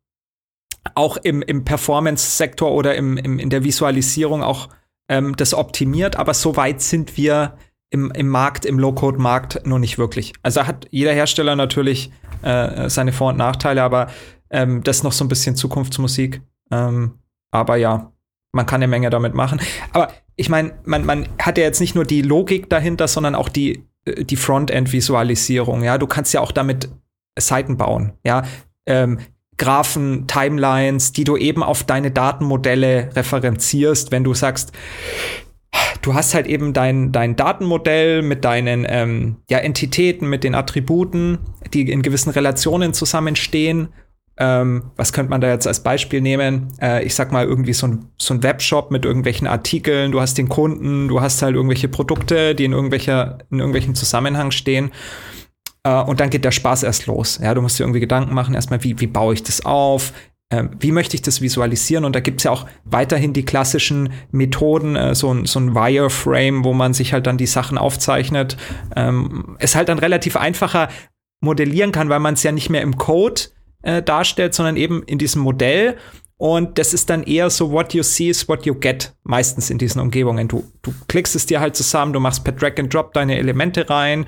auch 0.96 1.16
im, 1.18 1.42
im 1.42 1.64
Performance-Sektor 1.64 2.72
oder 2.72 2.94
im, 2.96 3.16
im, 3.16 3.38
in 3.38 3.50
der 3.50 3.64
Visualisierung 3.64 4.42
auch 4.42 4.68
ähm, 5.08 5.36
das 5.36 5.54
optimiert, 5.54 6.16
aber 6.16 6.34
so 6.34 6.56
weit 6.56 6.80
sind 6.80 7.16
wir 7.16 7.56
im, 7.90 8.10
im 8.12 8.28
Markt, 8.28 8.64
im 8.64 8.78
Low-Code-Markt 8.78 9.66
noch 9.66 9.78
nicht 9.78 9.98
wirklich. 9.98 10.32
Also 10.42 10.66
hat 10.66 10.88
jeder 10.90 11.12
Hersteller 11.12 11.54
natürlich 11.54 12.10
äh, 12.42 12.88
seine 12.88 13.12
Vor- 13.12 13.28
und 13.28 13.36
Nachteile, 13.36 13.82
aber 13.82 14.08
ähm, 14.50 14.82
das 14.82 14.98
ist 14.98 15.02
noch 15.02 15.12
so 15.12 15.24
ein 15.24 15.28
bisschen 15.28 15.54
Zukunftsmusik. 15.54 16.40
Ähm, 16.70 17.18
aber 17.50 17.76
ja, 17.76 18.12
man 18.52 18.66
kann 18.66 18.78
eine 18.78 18.88
Menge 18.88 19.10
damit 19.10 19.34
machen. 19.34 19.60
Aber 19.92 20.12
ich 20.34 20.48
meine, 20.48 20.72
man, 20.84 21.04
man 21.04 21.28
hat 21.40 21.58
ja 21.58 21.64
jetzt 21.64 21.80
nicht 21.80 21.94
nur 21.94 22.04
die 22.04 22.22
Logik 22.22 22.68
dahinter, 22.70 23.06
sondern 23.06 23.34
auch 23.34 23.48
die, 23.48 23.84
äh, 24.06 24.24
die 24.24 24.36
Frontend-Visualisierung. 24.36 25.84
Ja, 25.84 25.98
du 25.98 26.06
kannst 26.06 26.32
ja 26.34 26.40
auch 26.40 26.52
damit 26.52 26.88
Seiten 27.38 27.76
bauen. 27.76 28.14
Ja, 28.24 28.44
ähm, 28.86 29.18
Graphen, 29.58 30.26
Timelines, 30.26 31.12
die 31.12 31.24
du 31.24 31.36
eben 31.36 31.62
auf 31.62 31.84
deine 31.84 32.10
Datenmodelle 32.10 33.10
referenzierst, 33.14 34.12
wenn 34.12 34.24
du 34.24 34.34
sagst, 34.34 34.72
du 36.02 36.14
hast 36.14 36.34
halt 36.34 36.46
eben 36.46 36.72
dein, 36.72 37.12
dein 37.12 37.36
Datenmodell 37.36 38.22
mit 38.22 38.44
deinen 38.44 38.86
ähm, 38.88 39.36
ja, 39.48 39.58
Entitäten, 39.58 40.28
mit 40.28 40.44
den 40.44 40.54
Attributen, 40.54 41.38
die 41.72 41.90
in 41.90 42.02
gewissen 42.02 42.30
Relationen 42.30 42.92
zusammenstehen 42.92 43.88
ähm, 44.38 44.90
was 44.96 45.12
könnte 45.12 45.30
man 45.30 45.40
da 45.40 45.48
jetzt 45.48 45.66
als 45.66 45.82
Beispiel 45.82 46.20
nehmen? 46.20 46.68
Äh, 46.80 47.04
ich 47.04 47.14
sag 47.14 47.32
mal 47.32 47.46
irgendwie 47.46 47.72
so 47.72 47.86
ein, 47.86 48.10
so 48.18 48.34
ein 48.34 48.42
Webshop 48.42 48.90
mit 48.90 49.04
irgendwelchen 49.04 49.46
Artikeln. 49.46 50.12
Du 50.12 50.20
hast 50.20 50.36
den 50.36 50.48
Kunden, 50.48 51.08
du 51.08 51.22
hast 51.22 51.40
halt 51.40 51.54
irgendwelche 51.54 51.88
Produkte, 51.88 52.54
die 52.54 52.66
in, 52.66 52.72
irgendwelcher, 52.72 53.38
in 53.50 53.60
irgendwelchen 53.60 53.94
Zusammenhang 53.94 54.50
stehen. 54.50 54.92
Äh, 55.86 56.02
und 56.02 56.18
dann 56.20 56.30
geht 56.30 56.44
der 56.44 56.50
Spaß 56.50 56.82
erst 56.82 57.06
los. 57.06 57.38
Ja, 57.40 57.54
du 57.54 57.62
musst 57.62 57.78
dir 57.78 57.84
irgendwie 57.84 58.00
Gedanken 58.00 58.34
machen, 58.34 58.54
erstmal, 58.54 58.82
wie, 58.82 58.98
wie 59.00 59.06
baue 59.06 59.34
ich 59.34 59.42
das 59.44 59.64
auf? 59.64 60.12
Ähm, 60.50 60.70
wie 60.78 60.92
möchte 60.92 61.14
ich 61.14 61.22
das 61.22 61.40
visualisieren? 61.40 62.04
Und 62.04 62.14
da 62.14 62.20
gibt's 62.20 62.44
ja 62.44 62.50
auch 62.50 62.66
weiterhin 62.84 63.32
die 63.32 63.44
klassischen 63.44 64.12
Methoden, 64.32 64.96
äh, 64.96 65.14
so, 65.14 65.32
ein, 65.32 65.44
so 65.44 65.60
ein 65.60 65.74
Wireframe, 65.74 66.64
wo 66.64 66.72
man 66.72 66.92
sich 66.92 67.12
halt 67.12 67.26
dann 67.26 67.38
die 67.38 67.46
Sachen 67.46 67.78
aufzeichnet. 67.78 68.56
Ähm, 68.96 69.56
ist 69.60 69.76
halt 69.76 69.88
dann 69.88 69.98
relativ 69.98 70.36
einfacher 70.36 70.88
modellieren 71.40 71.92
kann, 71.92 72.08
weil 72.08 72.20
man 72.20 72.34
es 72.34 72.42
ja 72.42 72.52
nicht 72.52 72.70
mehr 72.70 72.82
im 72.82 72.96
Code 72.96 73.42
äh, 73.82 74.02
darstellt, 74.02 74.54
sondern 74.54 74.76
eben 74.76 75.02
in 75.04 75.18
diesem 75.18 75.42
Modell. 75.42 75.96
Und 76.38 76.78
das 76.78 76.94
ist 76.94 77.10
dann 77.10 77.22
eher 77.22 77.48
so, 77.48 77.70
what 77.70 77.94
you 77.94 78.02
see 78.02 78.28
is 78.28 78.48
what 78.48 78.66
you 78.66 78.74
get, 78.74 79.14
meistens 79.22 79.70
in 79.70 79.78
diesen 79.78 80.00
Umgebungen. 80.00 80.48
Du, 80.48 80.64
du 80.82 80.92
klickst 81.08 81.34
es 81.34 81.46
dir 81.46 81.60
halt 81.60 81.76
zusammen, 81.76 82.12
du 82.12 82.20
machst 82.20 82.44
per 82.44 82.52
Drag 82.52 82.78
and 82.78 82.92
Drop 82.92 83.14
deine 83.14 83.38
Elemente 83.38 83.88
rein. 83.88 84.26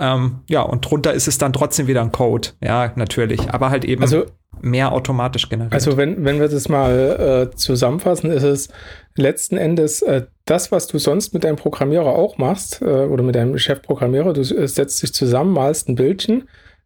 Ähm, 0.00 0.40
ja, 0.48 0.62
und 0.62 0.88
drunter 0.88 1.12
ist 1.12 1.28
es 1.28 1.38
dann 1.38 1.52
trotzdem 1.52 1.86
wieder 1.86 2.00
ein 2.00 2.12
Code. 2.12 2.48
Ja, 2.62 2.92
natürlich. 2.96 3.50
Aber 3.50 3.70
halt 3.70 3.84
eben 3.84 4.02
also, 4.02 4.24
mehr 4.60 4.92
automatisch 4.92 5.48
generiert. 5.48 5.72
Also, 5.72 5.96
wenn, 5.96 6.24
wenn 6.24 6.40
wir 6.40 6.48
das 6.48 6.68
mal 6.68 7.50
äh, 7.52 7.56
zusammenfassen, 7.56 8.30
ist 8.30 8.42
es 8.42 8.68
letzten 9.16 9.56
Endes 9.56 10.02
äh, 10.02 10.22
das, 10.44 10.72
was 10.72 10.86
du 10.86 10.98
sonst 10.98 11.34
mit 11.34 11.44
deinem 11.44 11.56
Programmierer 11.56 12.08
auch 12.08 12.38
machst, 12.38 12.82
äh, 12.82 12.84
oder 12.84 13.22
mit 13.22 13.34
deinem 13.34 13.56
Chefprogrammierer. 13.58 14.32
Du 14.32 14.40
äh, 14.40 14.68
setzt 14.68 15.02
dich 15.02 15.14
zusammen, 15.14 15.52
malst 15.52 15.88
ein 15.88 15.94
Bildchen 15.94 16.44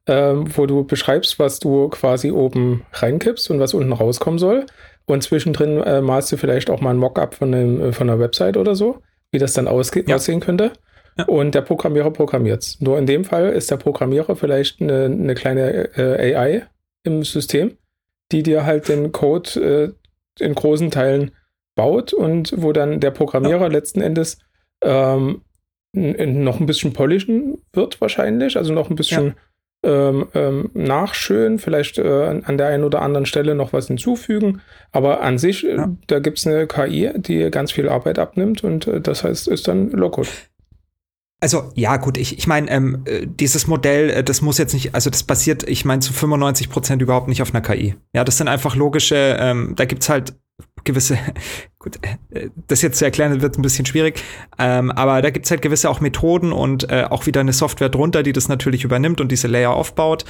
ähm, 0.08 0.46
wo 0.56 0.66
du 0.66 0.84
beschreibst, 0.84 1.38
was 1.38 1.60
du 1.60 1.88
quasi 1.88 2.30
oben 2.32 2.84
reinkippst 2.94 3.50
und 3.50 3.60
was 3.60 3.74
unten 3.74 3.92
rauskommen 3.92 4.38
soll. 4.38 4.66
Und 5.04 5.22
zwischendrin 5.22 5.80
äh, 5.82 6.00
malst 6.00 6.32
du 6.32 6.36
vielleicht 6.36 6.70
auch 6.70 6.80
mal 6.80 6.90
ein 6.90 6.96
Mockup 6.96 7.34
von, 7.34 7.52
äh, 7.52 7.92
von 7.92 8.08
einer 8.08 8.18
Website 8.18 8.56
oder 8.56 8.74
so, 8.74 9.02
wie 9.30 9.38
das 9.38 9.52
dann 9.52 9.66
ja. 9.66 9.72
aussehen 10.16 10.40
könnte. 10.40 10.72
Ja. 11.18 11.24
Und 11.24 11.54
der 11.54 11.62
Programmierer 11.62 12.10
programmiert 12.10 12.62
es. 12.62 12.80
Nur 12.80 12.98
in 12.98 13.06
dem 13.06 13.24
Fall 13.24 13.50
ist 13.50 13.70
der 13.70 13.76
Programmierer 13.76 14.36
vielleicht 14.36 14.80
eine, 14.80 15.06
eine 15.06 15.34
kleine 15.34 15.96
äh, 15.96 16.34
AI 16.34 16.66
im 17.02 17.24
System, 17.24 17.76
die 18.30 18.42
dir 18.42 18.64
halt 18.64 18.88
den 18.88 19.12
Code 19.12 19.94
äh, 20.40 20.44
in 20.44 20.54
großen 20.54 20.90
Teilen 20.90 21.32
baut 21.74 22.12
und 22.12 22.54
wo 22.56 22.72
dann 22.72 23.00
der 23.00 23.10
Programmierer 23.10 23.62
ja. 23.62 23.66
letzten 23.68 24.00
Endes 24.00 24.38
ähm, 24.82 25.42
noch 25.92 26.60
ein 26.60 26.66
bisschen 26.66 26.92
polischen 26.92 27.58
wird 27.72 28.00
wahrscheinlich, 28.00 28.56
also 28.56 28.72
noch 28.72 28.90
ein 28.90 28.96
bisschen 28.96 29.34
ähm, 29.82 30.26
ähm, 30.34 30.70
nachschön, 30.74 31.58
vielleicht 31.58 31.98
äh, 31.98 32.40
an 32.44 32.58
der 32.58 32.66
einen 32.66 32.84
oder 32.84 33.00
anderen 33.00 33.26
Stelle 33.26 33.54
noch 33.54 33.72
was 33.72 33.86
hinzufügen. 33.86 34.60
Aber 34.90 35.20
an 35.22 35.38
sich, 35.38 35.64
äh, 35.64 35.76
ja. 35.76 35.96
da 36.08 36.18
gibt 36.18 36.38
es 36.38 36.46
eine 36.46 36.66
KI, 36.66 37.10
die 37.16 37.50
ganz 37.50 37.72
viel 37.72 37.88
Arbeit 37.88 38.18
abnimmt 38.18 38.64
und 38.64 38.86
äh, 38.86 39.00
das 39.00 39.24
heißt, 39.24 39.48
ist 39.48 39.68
dann 39.68 39.90
Low-Code. 39.90 40.28
Also 41.40 41.70
ja, 41.74 41.96
gut, 41.98 42.18
ich, 42.18 42.36
ich 42.36 42.46
meine, 42.48 42.68
ähm, 42.70 43.02
äh, 43.04 43.26
dieses 43.26 43.68
Modell, 43.68 44.10
äh, 44.10 44.24
das 44.24 44.42
muss 44.42 44.58
jetzt 44.58 44.74
nicht, 44.74 44.94
also 44.94 45.08
das 45.08 45.22
basiert, 45.22 45.62
ich 45.68 45.84
meine, 45.84 46.00
zu 46.00 46.12
95 46.12 46.68
Prozent 46.68 47.00
überhaupt 47.00 47.28
nicht 47.28 47.42
auf 47.42 47.54
einer 47.54 47.60
KI. 47.60 47.94
Ja, 48.12 48.24
das 48.24 48.38
sind 48.38 48.48
einfach 48.48 48.74
logische, 48.74 49.36
ähm, 49.38 49.74
da 49.76 49.84
gibt's 49.84 50.08
halt 50.08 50.34
gewisse, 50.82 51.16
gut, 51.78 51.98
äh, 52.30 52.50
das 52.66 52.82
jetzt 52.82 52.98
zu 52.98 53.04
erklären 53.04 53.40
wird 53.40 53.56
ein 53.56 53.62
bisschen 53.62 53.86
schwierig, 53.86 54.22
ähm, 54.58 54.90
aber 54.90 55.22
da 55.22 55.30
gibt's 55.30 55.50
halt 55.52 55.62
gewisse 55.62 55.88
auch 55.90 56.00
Methoden 56.00 56.52
und 56.52 56.90
äh, 56.90 57.04
auch 57.08 57.26
wieder 57.26 57.40
eine 57.40 57.52
Software 57.52 57.88
drunter, 57.88 58.24
die 58.24 58.32
das 58.32 58.48
natürlich 58.48 58.82
übernimmt 58.82 59.20
und 59.20 59.30
diese 59.30 59.46
Layer 59.46 59.70
aufbaut. 59.70 60.24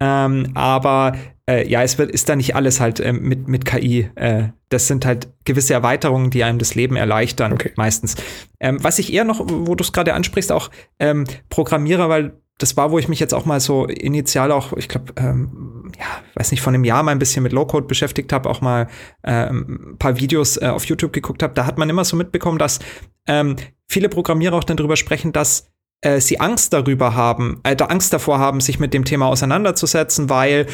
Ähm, 0.00 0.50
aber 0.54 1.16
äh, 1.48 1.68
ja, 1.68 1.82
es 1.82 1.98
wird, 1.98 2.10
ist 2.10 2.28
da 2.28 2.36
nicht 2.36 2.56
alles 2.56 2.80
halt 2.80 3.00
äh, 3.00 3.12
mit, 3.12 3.48
mit 3.48 3.64
KI. 3.64 4.10
Äh, 4.14 4.48
das 4.70 4.88
sind 4.88 5.04
halt 5.04 5.28
gewisse 5.44 5.74
Erweiterungen, 5.74 6.30
die 6.30 6.42
einem 6.42 6.58
das 6.58 6.74
Leben 6.74 6.96
erleichtern, 6.96 7.52
okay. 7.52 7.72
meistens. 7.76 8.16
Ähm, 8.60 8.82
was 8.82 8.98
ich 8.98 9.12
eher 9.12 9.24
noch, 9.24 9.40
wo 9.46 9.74
du 9.74 9.84
es 9.84 9.92
gerade 9.92 10.14
ansprichst, 10.14 10.50
auch 10.50 10.70
ähm, 10.98 11.24
Programmierer, 11.50 12.08
weil 12.08 12.40
das 12.58 12.76
war, 12.76 12.92
wo 12.92 12.98
ich 12.98 13.08
mich 13.08 13.20
jetzt 13.20 13.34
auch 13.34 13.46
mal 13.46 13.60
so 13.60 13.86
initial 13.86 14.52
auch, 14.52 14.72
ich 14.74 14.88
glaube, 14.88 15.12
ähm, 15.16 15.92
ja, 15.98 16.06
weiß 16.34 16.52
nicht, 16.52 16.60
von 16.60 16.74
einem 16.74 16.84
Jahr 16.84 17.02
mal 17.02 17.10
ein 17.10 17.18
bisschen 17.18 17.42
mit 17.42 17.52
Low-Code 17.52 17.86
beschäftigt 17.86 18.32
habe, 18.32 18.48
auch 18.48 18.60
mal 18.60 18.86
ähm, 19.24 19.92
ein 19.92 19.98
paar 19.98 20.18
Videos 20.18 20.56
äh, 20.56 20.66
auf 20.66 20.84
YouTube 20.84 21.12
geguckt 21.12 21.42
habe. 21.42 21.54
Da 21.54 21.66
hat 21.66 21.78
man 21.78 21.90
immer 21.90 22.04
so 22.04 22.16
mitbekommen, 22.16 22.58
dass 22.58 22.78
ähm, 23.26 23.56
viele 23.88 24.08
Programmierer 24.08 24.56
auch 24.56 24.64
dann 24.64 24.76
drüber 24.76 24.96
sprechen, 24.96 25.32
dass 25.32 25.73
äh, 26.04 26.20
sie 26.20 26.40
Angst 26.40 26.72
darüber 26.72 27.14
haben, 27.14 27.60
äh, 27.64 27.76
Angst 27.82 28.12
davor 28.12 28.38
haben, 28.38 28.60
sich 28.60 28.78
mit 28.78 28.94
dem 28.94 29.04
Thema 29.04 29.26
auseinanderzusetzen, 29.26 30.30
weil 30.30 30.66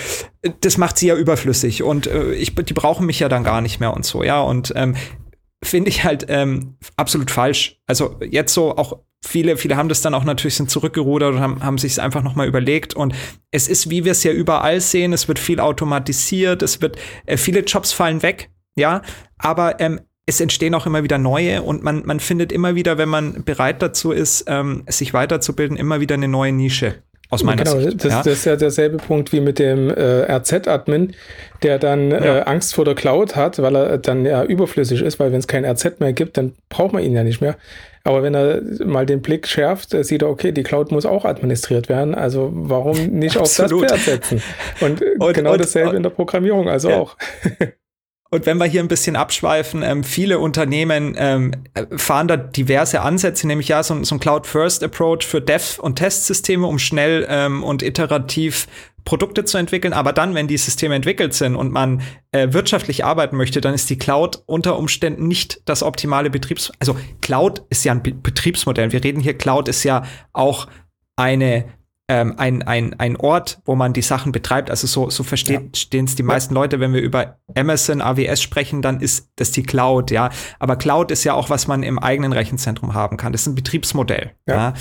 äh, 0.42 0.50
das 0.60 0.76
macht 0.76 0.99
sie 0.99 1.08
ja 1.08 1.16
überflüssig 1.16 1.82
und 1.82 2.06
äh, 2.06 2.32
ich, 2.32 2.54
die 2.54 2.75
brauchen 2.75 3.06
mich 3.06 3.20
ja 3.20 3.28
dann 3.28 3.44
gar 3.44 3.60
nicht 3.60 3.80
mehr 3.80 3.94
und 3.94 4.04
so, 4.04 4.22
ja. 4.22 4.40
Und 4.40 4.72
ähm, 4.76 4.96
finde 5.62 5.90
ich 5.90 6.04
halt 6.04 6.26
ähm, 6.28 6.76
absolut 6.96 7.30
falsch. 7.30 7.80
Also 7.87 8.16
jetzt 8.28 8.54
so 8.54 8.76
auch 8.76 8.99
viele, 9.25 9.56
viele 9.56 9.76
haben 9.76 9.88
das 9.88 10.00
dann 10.00 10.14
auch 10.14 10.25
natürlich 10.25 10.56
sind 10.56 10.70
zurückgerudert 10.70 11.34
und 11.34 11.40
haben, 11.40 11.62
haben 11.62 11.78
sich 11.78 11.92
es 11.92 11.99
einfach 11.99 12.22
nochmal 12.22 12.49
überlegt. 12.49 12.94
Und 12.94 13.14
es 13.50 13.68
ist, 13.68 13.90
wie 13.90 14.04
wir 14.04 14.12
es 14.12 14.25
ja 14.25 14.32
überall 14.32 14.80
sehen, 14.80 15.12
es 15.12 15.28
wird 15.28 15.38
viel 15.38 15.60
automatisiert, 15.60 16.62
es 16.62 16.80
wird, 16.80 16.96
äh, 17.26 17.37
viele 17.37 17.60
Jobs 17.60 17.92
fallen 17.92 18.22
weg, 18.22 18.50
ja, 18.76 19.02
aber 19.38 19.80
ähm, 19.80 20.00
es 20.30 20.40
entstehen 20.40 20.75
auch 20.75 20.87
immer 20.87 21.02
wieder 21.02 21.18
neue 21.18 21.62
und 21.62 21.82
man, 21.82 22.06
man 22.06 22.20
findet 22.20 22.52
immer 22.52 22.75
wieder, 22.76 22.99
wenn 22.99 23.08
man 23.08 23.42
bereit 23.44 23.82
dazu 23.82 24.12
ist, 24.12 24.44
ähm, 24.46 24.84
sich 24.87 25.12
weiterzubilden, 25.12 25.76
immer 25.76 26.00
wieder 26.00 26.14
eine 26.14 26.28
neue 26.28 26.52
Nische. 26.52 26.94
Aus 27.32 27.44
meiner 27.44 27.62
genau, 27.62 27.78
Sicht. 27.78 28.04
Das, 28.04 28.12
ja. 28.12 28.22
das 28.25 28.26
ist 28.26 28.44
ja 28.44 28.56
derselbe 28.56 28.96
Punkt 28.96 29.32
wie 29.32 29.40
mit 29.40 29.60
dem 29.60 29.88
äh, 29.88 30.32
RZ-Admin, 30.32 31.14
der 31.62 31.78
dann 31.78 32.10
ja. 32.10 32.38
äh, 32.38 32.40
Angst 32.42 32.75
vor 32.75 32.84
der 32.84 32.96
Cloud 32.96 33.37
hat, 33.37 33.62
weil 33.62 33.76
er 33.76 33.99
dann 33.99 34.25
ja 34.25 34.42
überflüssig 34.42 35.00
ist, 35.02 35.20
weil 35.20 35.30
wenn 35.30 35.38
es 35.38 35.46
kein 35.46 35.64
RZ 35.64 36.00
mehr 36.00 36.12
gibt, 36.12 36.37
dann 36.37 36.54
braucht 36.68 36.92
man 36.92 37.04
ihn 37.04 37.14
ja 37.14 37.22
nicht 37.22 37.40
mehr. 37.40 37.56
Aber 38.02 38.25
wenn 38.25 38.34
er 38.34 38.62
mal 38.84 39.06
den 39.06 39.22
Blick 39.22 39.46
schärft, 39.46 39.94
äh, 39.94 40.02
sieht 40.02 40.22
er, 40.22 40.28
okay, 40.28 40.50
die 40.50 40.64
Cloud 40.64 40.90
muss 40.90 41.06
auch 41.06 41.25
administriert 41.25 41.88
werden. 41.88 42.16
Also 42.16 42.50
warum 42.52 42.96
nicht 43.06 43.37
auf 43.37 43.54
das 43.54 43.70
Pferd 43.70 43.99
setzen? 43.99 44.42
Und, 44.80 45.00
äh, 45.00 45.14
und 45.18 45.32
genau 45.32 45.52
und, 45.52 45.60
dasselbe 45.60 45.90
und, 45.90 45.96
in 45.96 46.02
der 46.02 46.10
Programmierung 46.10 46.68
also 46.68 46.90
ja. 46.90 46.99
auch. 46.99 47.16
Und 48.32 48.46
wenn 48.46 48.58
wir 48.58 48.66
hier 48.66 48.80
ein 48.80 48.88
bisschen 48.88 49.16
abschweifen, 49.16 49.82
ähm, 49.82 50.04
viele 50.04 50.38
Unternehmen 50.38 51.16
ähm, 51.18 51.52
fahren 51.96 52.28
da 52.28 52.37
diverse 52.37 53.00
Ansätze, 53.00 53.49
nämlich 53.49 53.66
ja 53.66 53.82
so, 53.82 54.04
so 54.04 54.14
ein 54.14 54.20
Cloud-First-Approach 54.20 55.26
für 55.26 55.40
Dev- 55.40 55.80
und 55.80 55.96
Testsysteme, 55.96 56.64
um 56.64 56.78
schnell 56.78 57.26
ähm, 57.28 57.64
und 57.64 57.82
iterativ 57.82 58.68
Produkte 59.04 59.44
zu 59.44 59.58
entwickeln. 59.58 59.92
Aber 59.92 60.12
dann, 60.12 60.37
wenn 60.37 60.46
die 60.46 60.58
Systeme 60.58 60.94
entwickelt 60.94 61.34
sind 61.34 61.56
und 61.56 61.72
man 61.72 62.02
äh, 62.30 62.52
wirtschaftlich 62.52 63.04
arbeiten 63.04 63.37
möchte, 63.37 63.60
dann 63.60 63.75
ist 63.75 63.90
die 63.90 63.99
Cloud 63.99 64.44
unter 64.46 64.78
Umständen 64.78 65.26
nicht 65.26 65.62
das 65.64 65.82
optimale 65.82 66.30
Betriebs... 66.30 66.70
Also 66.78 66.96
Cloud 67.20 67.64
ist 67.68 67.84
ja 67.84 67.92
ein 67.92 68.02
Be 68.02 68.12
Betriebsmodell. 68.12 68.92
Wir 68.92 69.02
reden 69.02 69.20
hier, 69.20 69.37
Cloud 69.37 69.66
ist 69.66 69.82
ja 69.82 70.04
auch 70.32 70.68
eine 71.16 71.64
ähm, 72.11 72.35
ein, 72.38 72.62
ein, 72.62 72.99
ein 72.99 73.14
Ort, 73.14 73.61
wo 73.64 73.76
man 73.76 73.93
die 73.93 74.02
Sachen 74.02 74.33
betreibt. 74.33 74.69
Also 74.69 74.88
so, 74.88 75.11
so 75.11 75.23
verstehen 75.23 75.71
ja. 75.73 76.02
es 76.02 76.17
die 76.17 76.25
meisten 76.25 76.55
Leute, 76.55 76.81
wenn 76.81 76.93
wir 76.93 77.00
über 77.00 77.38
Amazon 77.55 78.00
AWS 78.00 78.43
sprechen, 78.43 78.83
dann 78.83 79.00
ist 79.00 79.31
das 79.37 79.52
die 79.52 79.62
Cloud, 79.62 80.11
ja. 80.11 80.31
Aber 80.59 80.75
Cloud 80.75 81.12
ist 81.12 81.23
ja 81.23 81.35
auch, 81.35 81.50
was 81.50 81.69
man 81.69 81.85
im 81.85 82.00
eigenen 82.00 82.33
Rechenzentrum 82.33 82.95
haben 82.95 83.17
kann. 83.17 83.31
Das 83.31 83.43
ist 83.43 83.47
ein 83.47 83.55
Betriebsmodell. 83.55 84.33
Ja. 84.49 84.55
ja? 84.55 84.75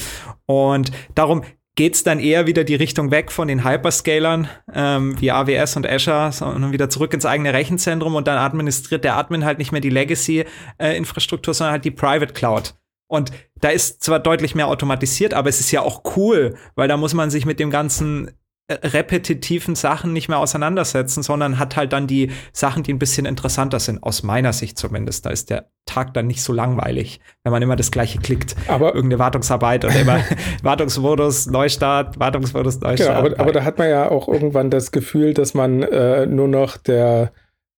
Und 0.48 0.92
darum 1.14 1.44
geht 1.76 1.94
es 1.94 2.04
dann 2.04 2.20
eher 2.20 2.48
wieder 2.48 2.64
die 2.64 2.74
Richtung 2.74 3.12
weg 3.12 3.32
von 3.32 3.48
den 3.48 3.64
Hyperscalern 3.64 4.48
ähm, 4.74 5.22
wie 5.22 5.32
AWS 5.32 5.78
und 5.78 5.88
Azure, 5.88 6.32
sondern 6.32 6.72
wieder 6.72 6.90
zurück 6.90 7.14
ins 7.14 7.28
eigene 7.28 7.54
Rechenzentrum 7.54 8.16
und 8.16 8.28
dann 8.28 8.40
administriert 8.40 9.04
der 9.04 9.18
Admin 9.18 9.46
halt 9.46 9.60
nicht 9.60 9.72
mehr 9.72 9.82
die 9.82 9.92
Legacy-Infrastruktur, 9.92 11.52
äh, 11.52 11.56
sondern 11.56 11.74
halt 11.74 11.86
die 11.86 11.92
Private 11.92 12.34
Cloud. 12.34 12.74
Und 13.10 13.32
da 13.60 13.70
ist 13.70 14.04
zwar 14.04 14.20
deutlich 14.20 14.54
mehr 14.54 14.68
automatisiert, 14.68 15.34
aber 15.34 15.50
es 15.50 15.60
ist 15.60 15.72
ja 15.72 15.82
auch 15.82 16.04
cool, 16.16 16.56
weil 16.76 16.88
da 16.88 16.96
muss 16.96 17.16
man 17.16 17.32
sich 17.32 17.44
mit 17.44 17.60
dem 17.60 17.72
ganzen 17.72 18.32
äh, 18.68 18.76
repetitiven 18.88 19.74
Sachen 19.74 20.14
nicht 20.14 20.30
mehr 20.30 20.38
auseinandersetzen, 20.38 21.24
sondern 21.24 21.58
hat 21.58 21.76
halt 21.76 21.92
dann 21.92 22.06
die 22.06 22.32
Sachen, 22.54 22.84
die 22.84 22.94
ein 22.94 23.00
bisschen 23.00 23.26
interessanter 23.26 23.80
sind, 23.80 24.04
aus 24.04 24.22
meiner 24.22 24.54
Sicht 24.54 24.78
zumindest. 24.78 25.26
Da 25.26 25.32
ist 25.32 25.50
der 25.50 25.72
Tag 25.88 26.14
dann 26.14 26.28
nicht 26.28 26.44
so 26.44 26.54
langweilig, 26.54 27.20
wenn 27.44 27.52
man 27.52 27.64
immer 27.64 27.76
das 27.76 27.90
gleiche 27.90 28.20
klickt. 28.20 28.56
Aber 28.68 28.94
irgendeine 28.94 29.18
Wartungsarbeit 29.18 29.86
oder 29.86 30.00
immer 30.00 30.24
Wartungsmodus, 30.62 31.48
Neustart, 31.48 32.20
Wartungsmodus, 32.20 32.80
Neustart. 32.80 33.16
Genau, 33.16 33.28
aber, 33.28 33.40
aber, 33.40 33.52
da 33.54 33.64
hat 33.64 33.80
man 33.80 33.90
ja 33.90 34.12
auch 34.12 34.28
irgendwann 34.28 34.70
das 34.70 34.92
Gefühl, 34.92 35.34
dass 35.34 35.56
man 35.56 35.82
äh, 35.82 36.28
nur 36.28 36.48
noch 36.48 36.78
der 36.78 37.32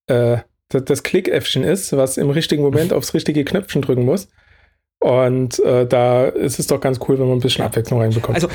äh, 0.08 0.40
das, 0.68 0.84
das 0.84 1.04
Klick-Äffchen 1.04 1.64
ist, 1.64 1.96
was 1.96 2.18
im 2.18 2.30
richtigen 2.30 2.64
Moment 2.64 2.92
aufs 2.94 3.14
richtige 3.14 3.46
Knöpfchen 3.46 3.82
drücken 3.82 4.04
muss. 4.04 4.28
Und 5.02 5.58
äh, 5.62 5.88
da 5.88 6.26
ist 6.26 6.60
es 6.60 6.68
doch 6.68 6.80
ganz 6.80 7.00
cool, 7.08 7.18
wenn 7.18 7.28
man 7.28 7.38
ein 7.40 7.42
bisschen 7.42 7.66
Abwechslung 7.66 8.00
reinbekommt. 8.00 8.36
Also 8.36 8.48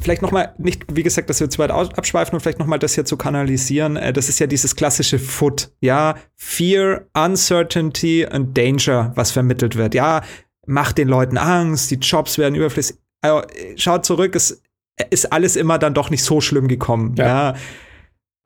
vielleicht 0.00 0.22
nochmal, 0.22 0.54
nicht, 0.56 0.84
wie 0.90 1.02
gesagt, 1.02 1.28
dass 1.28 1.40
wir 1.40 1.50
zu 1.50 1.58
weit 1.58 1.70
abschweifen 1.70 2.34
und 2.34 2.40
vielleicht 2.40 2.58
nochmal 2.58 2.78
das 2.78 2.94
hier 2.94 3.04
zu 3.04 3.18
kanalisieren. 3.18 3.96
Äh, 3.96 4.14
das 4.14 4.30
ist 4.30 4.38
ja 4.38 4.46
dieses 4.46 4.74
klassische 4.74 5.18
Foot. 5.18 5.70
Ja, 5.80 6.14
Fear, 6.36 7.02
Uncertainty 7.12 8.26
und 8.26 8.56
Danger, 8.56 9.12
was 9.14 9.30
vermittelt 9.30 9.76
wird. 9.76 9.94
Ja, 9.94 10.22
macht 10.66 10.96
den 10.96 11.06
Leuten 11.06 11.36
Angst, 11.36 11.90
die 11.90 11.96
Jobs 11.96 12.38
werden 12.38 12.54
überflüssig. 12.54 12.96
Also, 13.20 13.46
schaut 13.76 14.06
zurück, 14.06 14.34
es 14.34 14.62
ist 15.10 15.30
alles 15.34 15.54
immer 15.54 15.78
dann 15.78 15.92
doch 15.92 16.08
nicht 16.08 16.24
so 16.24 16.40
schlimm 16.40 16.66
gekommen. 16.66 17.14
Ja. 17.18 17.26
ja. 17.26 17.54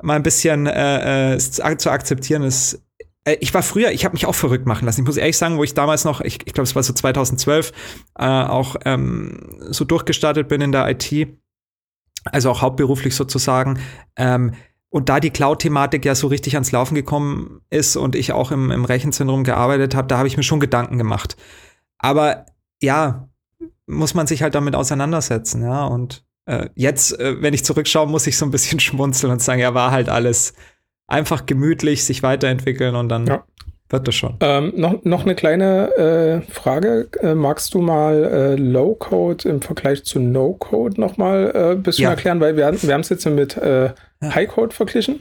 Mal 0.03 0.17
ein 0.17 0.25
bisschen 0.25 0.67
äh, 0.67 1.35
äh 1.35 1.39
zu 1.39 1.91
akzeptieren 1.91 2.43
ist 2.43 2.75
äh, 2.75 2.94
ich 3.27 3.55
war 3.55 3.63
früher, 3.63 3.91
ich 3.91 4.05
habe 4.05 4.13
mich 4.13 4.27
auch 4.27 4.35
verrückt 4.35 4.67
machen 4.67 4.85
lassen. 4.85 5.01
Ich 5.01 5.07
muss 5.07 5.17
ehrlich 5.17 5.39
sagen, 5.39 5.57
wo 5.57 5.65
ich 5.65 5.75
damals 5.75 6.05
noch, 6.05 6.21
ich, 6.21 6.41
ich 6.45 6.53
glaube, 6.53 6.65
es 6.65 6.75
war 6.75 6.83
so 6.83 6.93
2012, 6.93 7.73
äh, 8.19 8.25
auch 8.25 8.77
ähm, 8.85 9.57
so 9.71 9.85
durchgestartet 9.85 10.49
bin 10.49 10.61
in 10.61 10.73
der 10.73 10.89
IT, 10.91 11.29
also 12.25 12.51
auch 12.51 12.61
hauptberuflich 12.61 13.15
sozusagen. 13.15 13.79
Ähm, 14.17 14.53
und 14.91 15.09
da 15.09 15.21
die 15.21 15.31
Cloud-Thematik 15.31 16.05
ja 16.05 16.15
so 16.15 16.29
richtig 16.29 16.55
ans 16.55 16.71
Laufen 16.71 16.95
gekommen 16.95 17.63
ist 17.71 17.97
und 17.97 18.15
ich 18.15 18.33
auch 18.33 18.53
im, 18.53 18.71
im 18.71 18.85
Rechenzentrum 18.85 19.43
gearbeitet 19.43 19.95
habe, 19.95 20.07
da 20.07 20.19
habe 20.19 20.29
ich 20.29 20.37
mir 20.37 20.45
schon 20.45 20.61
Gedanken 20.61 20.99
gemacht. 20.99 21.37
Aber 21.99 22.47
ja, 22.81 23.29
muss 23.87 24.15
man 24.15 24.27
sich 24.27 24.43
halt 24.43 24.55
damit 24.55 24.75
auseinandersetzen, 24.75 25.63
ja. 25.63 25.85
Und 25.85 26.25
äh, 26.47 26.69
jetzt, 26.75 27.19
äh, 27.19 27.41
wenn 27.43 27.55
ich 27.55 27.65
zurückschaue, 27.65 28.07
muss 28.07 28.27
ich 28.27 28.37
so 28.37 28.45
ein 28.45 28.51
bisschen 28.51 28.81
schmunzeln 28.81 29.33
und 29.33 29.43
sagen, 29.43 29.61
ja, 29.61 29.75
war 29.75 29.91
halt 29.91 30.09
alles 30.09 30.55
einfach 31.07 31.47
gemütlich 31.47 32.05
sich 32.05 32.23
weiterentwickeln 32.23 32.95
und 32.95 33.09
dann 33.09 33.27
ja. 33.27 33.45
wird 33.89 34.09
das 34.09 34.15
schon. 34.15 34.37
Ähm, 34.41 34.73
noch, 34.77 35.05
noch 35.05 35.25
eine 35.25 35.35
kleine 35.35 35.97
äh, 35.97 36.53
Frage. 36.53 37.09
Äh, 37.21 37.35
magst 37.35 37.75
du 37.75 37.81
mal 37.81 38.25
äh, 38.25 38.55
Low-Code 38.57 39.49
im 39.49 39.63
Vergleich 39.63 40.05
zu 40.05 40.19
No-Code 40.19 41.01
nochmal 41.01 41.53
äh, 41.55 41.71
ein 41.73 41.83
bisschen 41.83 42.05
ja. 42.05 42.11
erklären? 42.11 42.41
Weil 42.41 42.57
wir, 42.57 42.83
wir 42.83 42.95
haben 42.95 43.01
es 43.01 43.09
jetzt 43.09 43.27
mit 43.27 43.57
äh, 43.57 43.91
High-Code 44.23 44.75
verglichen. 44.75 45.21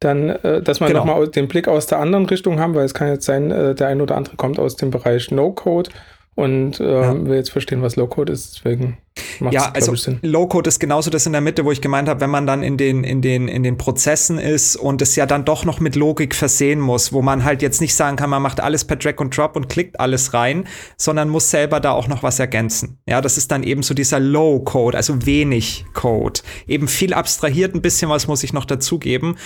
Dann, 0.00 0.28
äh, 0.28 0.62
dass 0.62 0.80
wir 0.80 0.86
genau. 0.86 1.00
nochmal 1.00 1.26
den 1.28 1.48
Blick 1.48 1.66
aus 1.66 1.86
der 1.86 1.98
anderen 1.98 2.26
Richtung 2.26 2.60
haben, 2.60 2.74
weil 2.74 2.84
es 2.84 2.94
kann 2.94 3.08
jetzt 3.08 3.24
sein, 3.24 3.50
äh, 3.50 3.74
der 3.74 3.88
ein 3.88 4.00
oder 4.00 4.16
andere 4.16 4.36
kommt 4.36 4.60
aus 4.60 4.76
dem 4.76 4.90
Bereich 4.90 5.30
No-Code 5.32 5.90
und 6.38 6.78
äh, 6.78 7.02
ja. 7.02 7.24
will 7.26 7.34
jetzt 7.34 7.50
verstehen, 7.50 7.82
was 7.82 7.96
Low-Code 7.96 8.32
ist. 8.32 8.54
Deswegen 8.54 8.98
macht 9.40 9.54
ja, 9.54 9.72
also 9.72 9.92
Low-Code 10.22 10.68
ist 10.68 10.78
genauso 10.78 11.10
das 11.10 11.26
in 11.26 11.32
der 11.32 11.40
Mitte, 11.40 11.64
wo 11.64 11.72
ich 11.72 11.80
gemeint 11.80 12.08
habe, 12.08 12.20
wenn 12.20 12.30
man 12.30 12.46
dann 12.46 12.62
in 12.62 12.76
den, 12.76 13.02
in, 13.02 13.22
den, 13.22 13.48
in 13.48 13.64
den 13.64 13.76
Prozessen 13.76 14.38
ist 14.38 14.76
und 14.76 15.02
es 15.02 15.16
ja 15.16 15.26
dann 15.26 15.44
doch 15.44 15.64
noch 15.64 15.80
mit 15.80 15.96
Logik 15.96 16.36
versehen 16.36 16.78
muss, 16.78 17.12
wo 17.12 17.22
man 17.22 17.42
halt 17.42 17.60
jetzt 17.60 17.80
nicht 17.80 17.92
sagen 17.92 18.16
kann, 18.16 18.30
man 18.30 18.40
macht 18.40 18.60
alles 18.60 18.84
per 18.84 18.94
Drag 18.94 19.18
und 19.18 19.36
Drop 19.36 19.56
und 19.56 19.68
klickt 19.68 19.98
alles 19.98 20.32
rein, 20.32 20.68
sondern 20.96 21.28
muss 21.28 21.50
selber 21.50 21.80
da 21.80 21.90
auch 21.90 22.06
noch 22.06 22.22
was 22.22 22.38
ergänzen. 22.38 23.00
Ja, 23.08 23.20
das 23.20 23.36
ist 23.36 23.50
dann 23.50 23.64
eben 23.64 23.82
so 23.82 23.92
dieser 23.92 24.20
Low-Code, 24.20 24.96
also 24.96 25.26
wenig 25.26 25.86
Code. 25.92 26.42
Eben 26.68 26.86
viel 26.86 27.14
abstrahiert, 27.14 27.74
ein 27.74 27.82
bisschen 27.82 28.10
was 28.10 28.28
muss 28.28 28.44
ich 28.44 28.52
noch 28.52 28.64
dazugeben. 28.64 29.38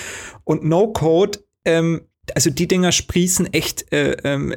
Und 0.45 0.63
No-Code, 0.63 1.39
ähm, 1.65 2.03
also 2.35 2.51
die 2.51 2.69
Dinger 2.69 2.93
sprießen 2.93 3.51
echt 3.55 3.91
äh, 3.95 4.15
ähm, 4.25 4.53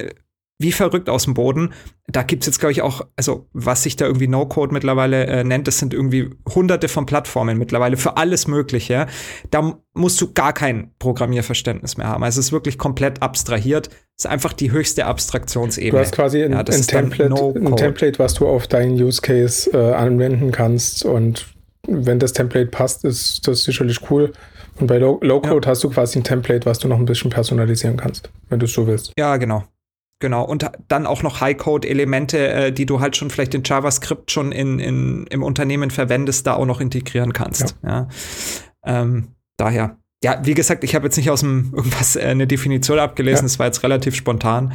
wie 0.58 0.72
verrückt 0.72 1.08
aus 1.08 1.24
dem 1.24 1.34
Boden. 1.34 1.72
Da 2.06 2.22
gibt's 2.22 2.46
jetzt, 2.46 2.60
glaube 2.60 2.72
ich, 2.72 2.82
auch, 2.82 3.02
also 3.16 3.48
was 3.52 3.82
sich 3.82 3.96
da 3.96 4.06
irgendwie 4.06 4.28
No-Code 4.28 4.72
mittlerweile 4.72 5.26
äh, 5.26 5.44
nennt, 5.44 5.66
das 5.66 5.78
sind 5.78 5.92
irgendwie 5.92 6.30
hunderte 6.48 6.88
von 6.88 7.04
Plattformen 7.04 7.58
mittlerweile 7.58 7.96
für 7.96 8.16
alles 8.16 8.46
Mögliche. 8.46 9.06
Da 9.50 9.78
musst 9.92 10.20
du 10.20 10.32
gar 10.32 10.52
kein 10.52 10.92
Programmierverständnis 10.98 11.96
mehr 11.96 12.06
haben. 12.06 12.24
Also 12.24 12.40
es 12.40 12.46
ist 12.46 12.52
wirklich 12.52 12.78
komplett 12.78 13.22
abstrahiert. 13.22 13.88
Es 14.16 14.24
ist 14.24 14.30
einfach 14.30 14.52
die 14.54 14.70
höchste 14.70 15.04
Abstraktionsebene. 15.04 15.92
Du 15.92 15.98
hast 15.98 16.12
quasi 16.12 16.42
ein, 16.42 16.52
ja, 16.52 16.58
ein 16.58 16.64
Template, 16.64 17.28
no 17.28 17.52
ein 17.54 17.76
Template, 17.76 18.18
was 18.18 18.34
du 18.34 18.46
auf 18.46 18.66
deinen 18.66 18.94
Use 18.94 19.20
Case 19.20 19.70
äh, 19.72 19.92
anwenden 19.92 20.52
kannst. 20.52 21.04
Und 21.04 21.46
wenn 21.86 22.18
das 22.18 22.32
Template 22.32 22.70
passt, 22.70 23.04
ist 23.04 23.46
das 23.46 23.64
sicherlich 23.64 24.10
cool. 24.10 24.32
Und 24.78 24.86
bei 24.86 24.98
Low-Code 24.98 25.66
ja. 25.66 25.70
hast 25.70 25.84
du 25.84 25.90
quasi 25.90 26.18
ein 26.18 26.24
Template, 26.24 26.66
was 26.66 26.78
du 26.78 26.88
noch 26.88 26.98
ein 26.98 27.04
bisschen 27.04 27.30
personalisieren 27.30 27.96
kannst, 27.96 28.30
wenn 28.48 28.58
du 28.58 28.66
es 28.66 28.72
so 28.72 28.86
willst. 28.86 29.12
Ja, 29.18 29.36
genau. 29.36 29.64
Genau, 30.18 30.44
und 30.44 30.70
dann 30.88 31.06
auch 31.06 31.22
noch 31.22 31.42
High-Code-Elemente, 31.42 32.48
äh, 32.48 32.72
die 32.72 32.86
du 32.86 33.00
halt 33.00 33.16
schon 33.16 33.28
vielleicht 33.28 33.54
in 33.54 33.62
JavaScript 33.64 34.30
schon 34.30 34.50
in, 34.50 34.78
in, 34.78 35.26
im 35.26 35.42
Unternehmen 35.42 35.90
verwendest, 35.90 36.46
da 36.46 36.54
auch 36.54 36.64
noch 36.64 36.80
integrieren 36.80 37.34
kannst. 37.34 37.76
Ja. 37.82 37.88
ja. 37.88 38.08
Ähm, 38.84 39.34
daher, 39.58 39.98
ja, 40.24 40.40
wie 40.44 40.54
gesagt, 40.54 40.84
ich 40.84 40.94
habe 40.94 41.06
jetzt 41.06 41.16
nicht 41.18 41.30
aus 41.30 41.40
dem 41.40 41.70
irgendwas 41.76 42.16
äh, 42.16 42.20
eine 42.20 42.46
Definition 42.46 42.98
abgelesen, 42.98 43.44
es 43.44 43.54
ja. 43.54 43.58
war 43.58 43.66
jetzt 43.66 43.82
relativ 43.82 44.14
spontan. 44.14 44.72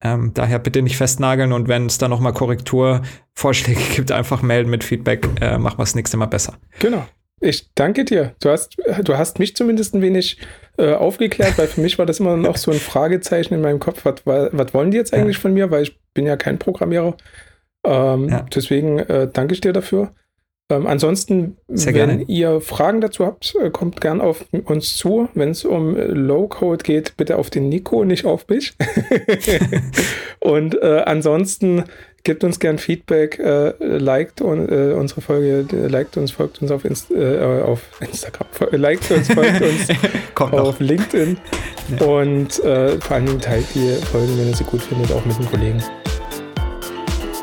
Ähm, 0.00 0.32
daher 0.34 0.58
bitte 0.60 0.82
nicht 0.82 0.96
festnageln 0.96 1.52
und 1.52 1.66
wenn 1.66 1.86
es 1.86 1.98
da 1.98 2.08
nochmal 2.08 2.32
Korrekturvorschläge 2.32 3.80
gibt, 3.96 4.12
einfach 4.12 4.42
melden 4.42 4.70
mit 4.70 4.84
Feedback, 4.84 5.26
äh, 5.40 5.58
machen 5.58 5.78
wir 5.78 5.82
das 5.82 5.96
nächste 5.96 6.18
Mal 6.18 6.26
besser. 6.26 6.54
Genau. 6.78 7.04
Ich 7.44 7.72
danke 7.74 8.04
dir. 8.04 8.34
Du 8.40 8.48
hast, 8.48 8.76
du 9.02 9.18
hast 9.18 9.38
mich 9.38 9.54
zumindest 9.54 9.94
ein 9.94 10.02
wenig 10.02 10.38
äh, 10.78 10.94
aufgeklärt, 10.94 11.58
weil 11.58 11.66
für 11.66 11.82
mich 11.82 11.98
war 11.98 12.06
das 12.06 12.18
immer 12.18 12.36
noch 12.36 12.56
so 12.56 12.70
ein 12.70 12.78
Fragezeichen 12.78 13.54
in 13.54 13.60
meinem 13.60 13.80
Kopf. 13.80 14.04
Was, 14.04 14.22
was 14.24 14.74
wollen 14.74 14.90
die 14.90 14.96
jetzt 14.96 15.12
eigentlich 15.12 15.36
ja. 15.36 15.42
von 15.42 15.52
mir? 15.52 15.70
Weil 15.70 15.82
ich 15.82 15.98
bin 16.14 16.26
ja 16.26 16.36
kein 16.36 16.58
Programmierer. 16.58 17.16
Ähm, 17.84 18.28
ja. 18.30 18.46
Deswegen 18.54 18.98
äh, 18.98 19.28
danke 19.30 19.52
ich 19.54 19.60
dir 19.60 19.74
dafür. 19.74 20.14
Ähm, 20.70 20.86
ansonsten, 20.86 21.58
wenn 21.66 22.20
ihr 22.26 22.62
Fragen 22.62 23.02
dazu 23.02 23.26
habt, 23.26 23.54
äh, 23.62 23.68
kommt 23.68 24.00
gern 24.00 24.22
auf 24.22 24.46
uns 24.64 24.96
zu. 24.96 25.28
Wenn 25.34 25.50
es 25.50 25.66
um 25.66 25.94
Low-Code 25.94 26.82
geht, 26.82 27.18
bitte 27.18 27.36
auf 27.36 27.50
den 27.50 27.68
Nico, 27.68 28.04
nicht 28.04 28.24
auf 28.24 28.48
mich. 28.48 28.74
Und 30.40 30.80
äh, 30.80 31.02
ansonsten 31.04 31.84
Gebt 32.24 32.42
uns 32.42 32.58
gern 32.58 32.78
Feedback, 32.78 33.38
äh, 33.38 33.74
liked 33.80 34.40
un, 34.40 34.66
äh, 34.66 34.94
unsere 34.94 35.20
Folge, 35.20 35.66
liked 35.88 36.16
uns, 36.16 36.30
folgt 36.30 36.62
uns 36.62 36.70
auf, 36.70 36.86
Inst 36.86 37.10
äh, 37.10 37.38
auf 37.38 37.82
Instagram, 38.00 38.46
liked 38.70 39.10
uns, 39.10 39.30
folgt 39.30 39.60
uns 39.60 39.88
auf 40.40 40.80
LinkedIn 40.80 41.36
ja. 41.98 42.06
und 42.06 42.64
äh, 42.64 42.98
vor 42.98 43.16
allem 43.16 43.38
teilt 43.38 43.66
die 43.74 43.90
Folgen, 44.06 44.38
wenn 44.38 44.48
ihr 44.48 44.56
sie 44.56 44.64
gut 44.64 44.80
findet, 44.80 45.12
auch 45.12 45.24
mit 45.26 45.38
den 45.38 45.50
Kollegen. 45.50 45.82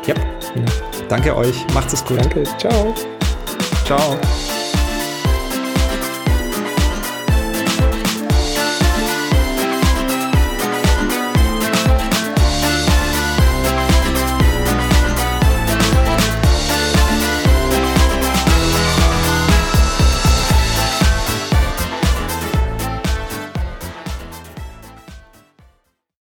Ja. 0.04 0.16
ja. 0.16 0.64
Danke 1.08 1.36
euch, 1.36 1.64
macht 1.74 1.92
es 1.92 2.04
gut. 2.04 2.18
Danke, 2.18 2.42
ciao. 2.58 2.92
Ciao. 3.84 4.18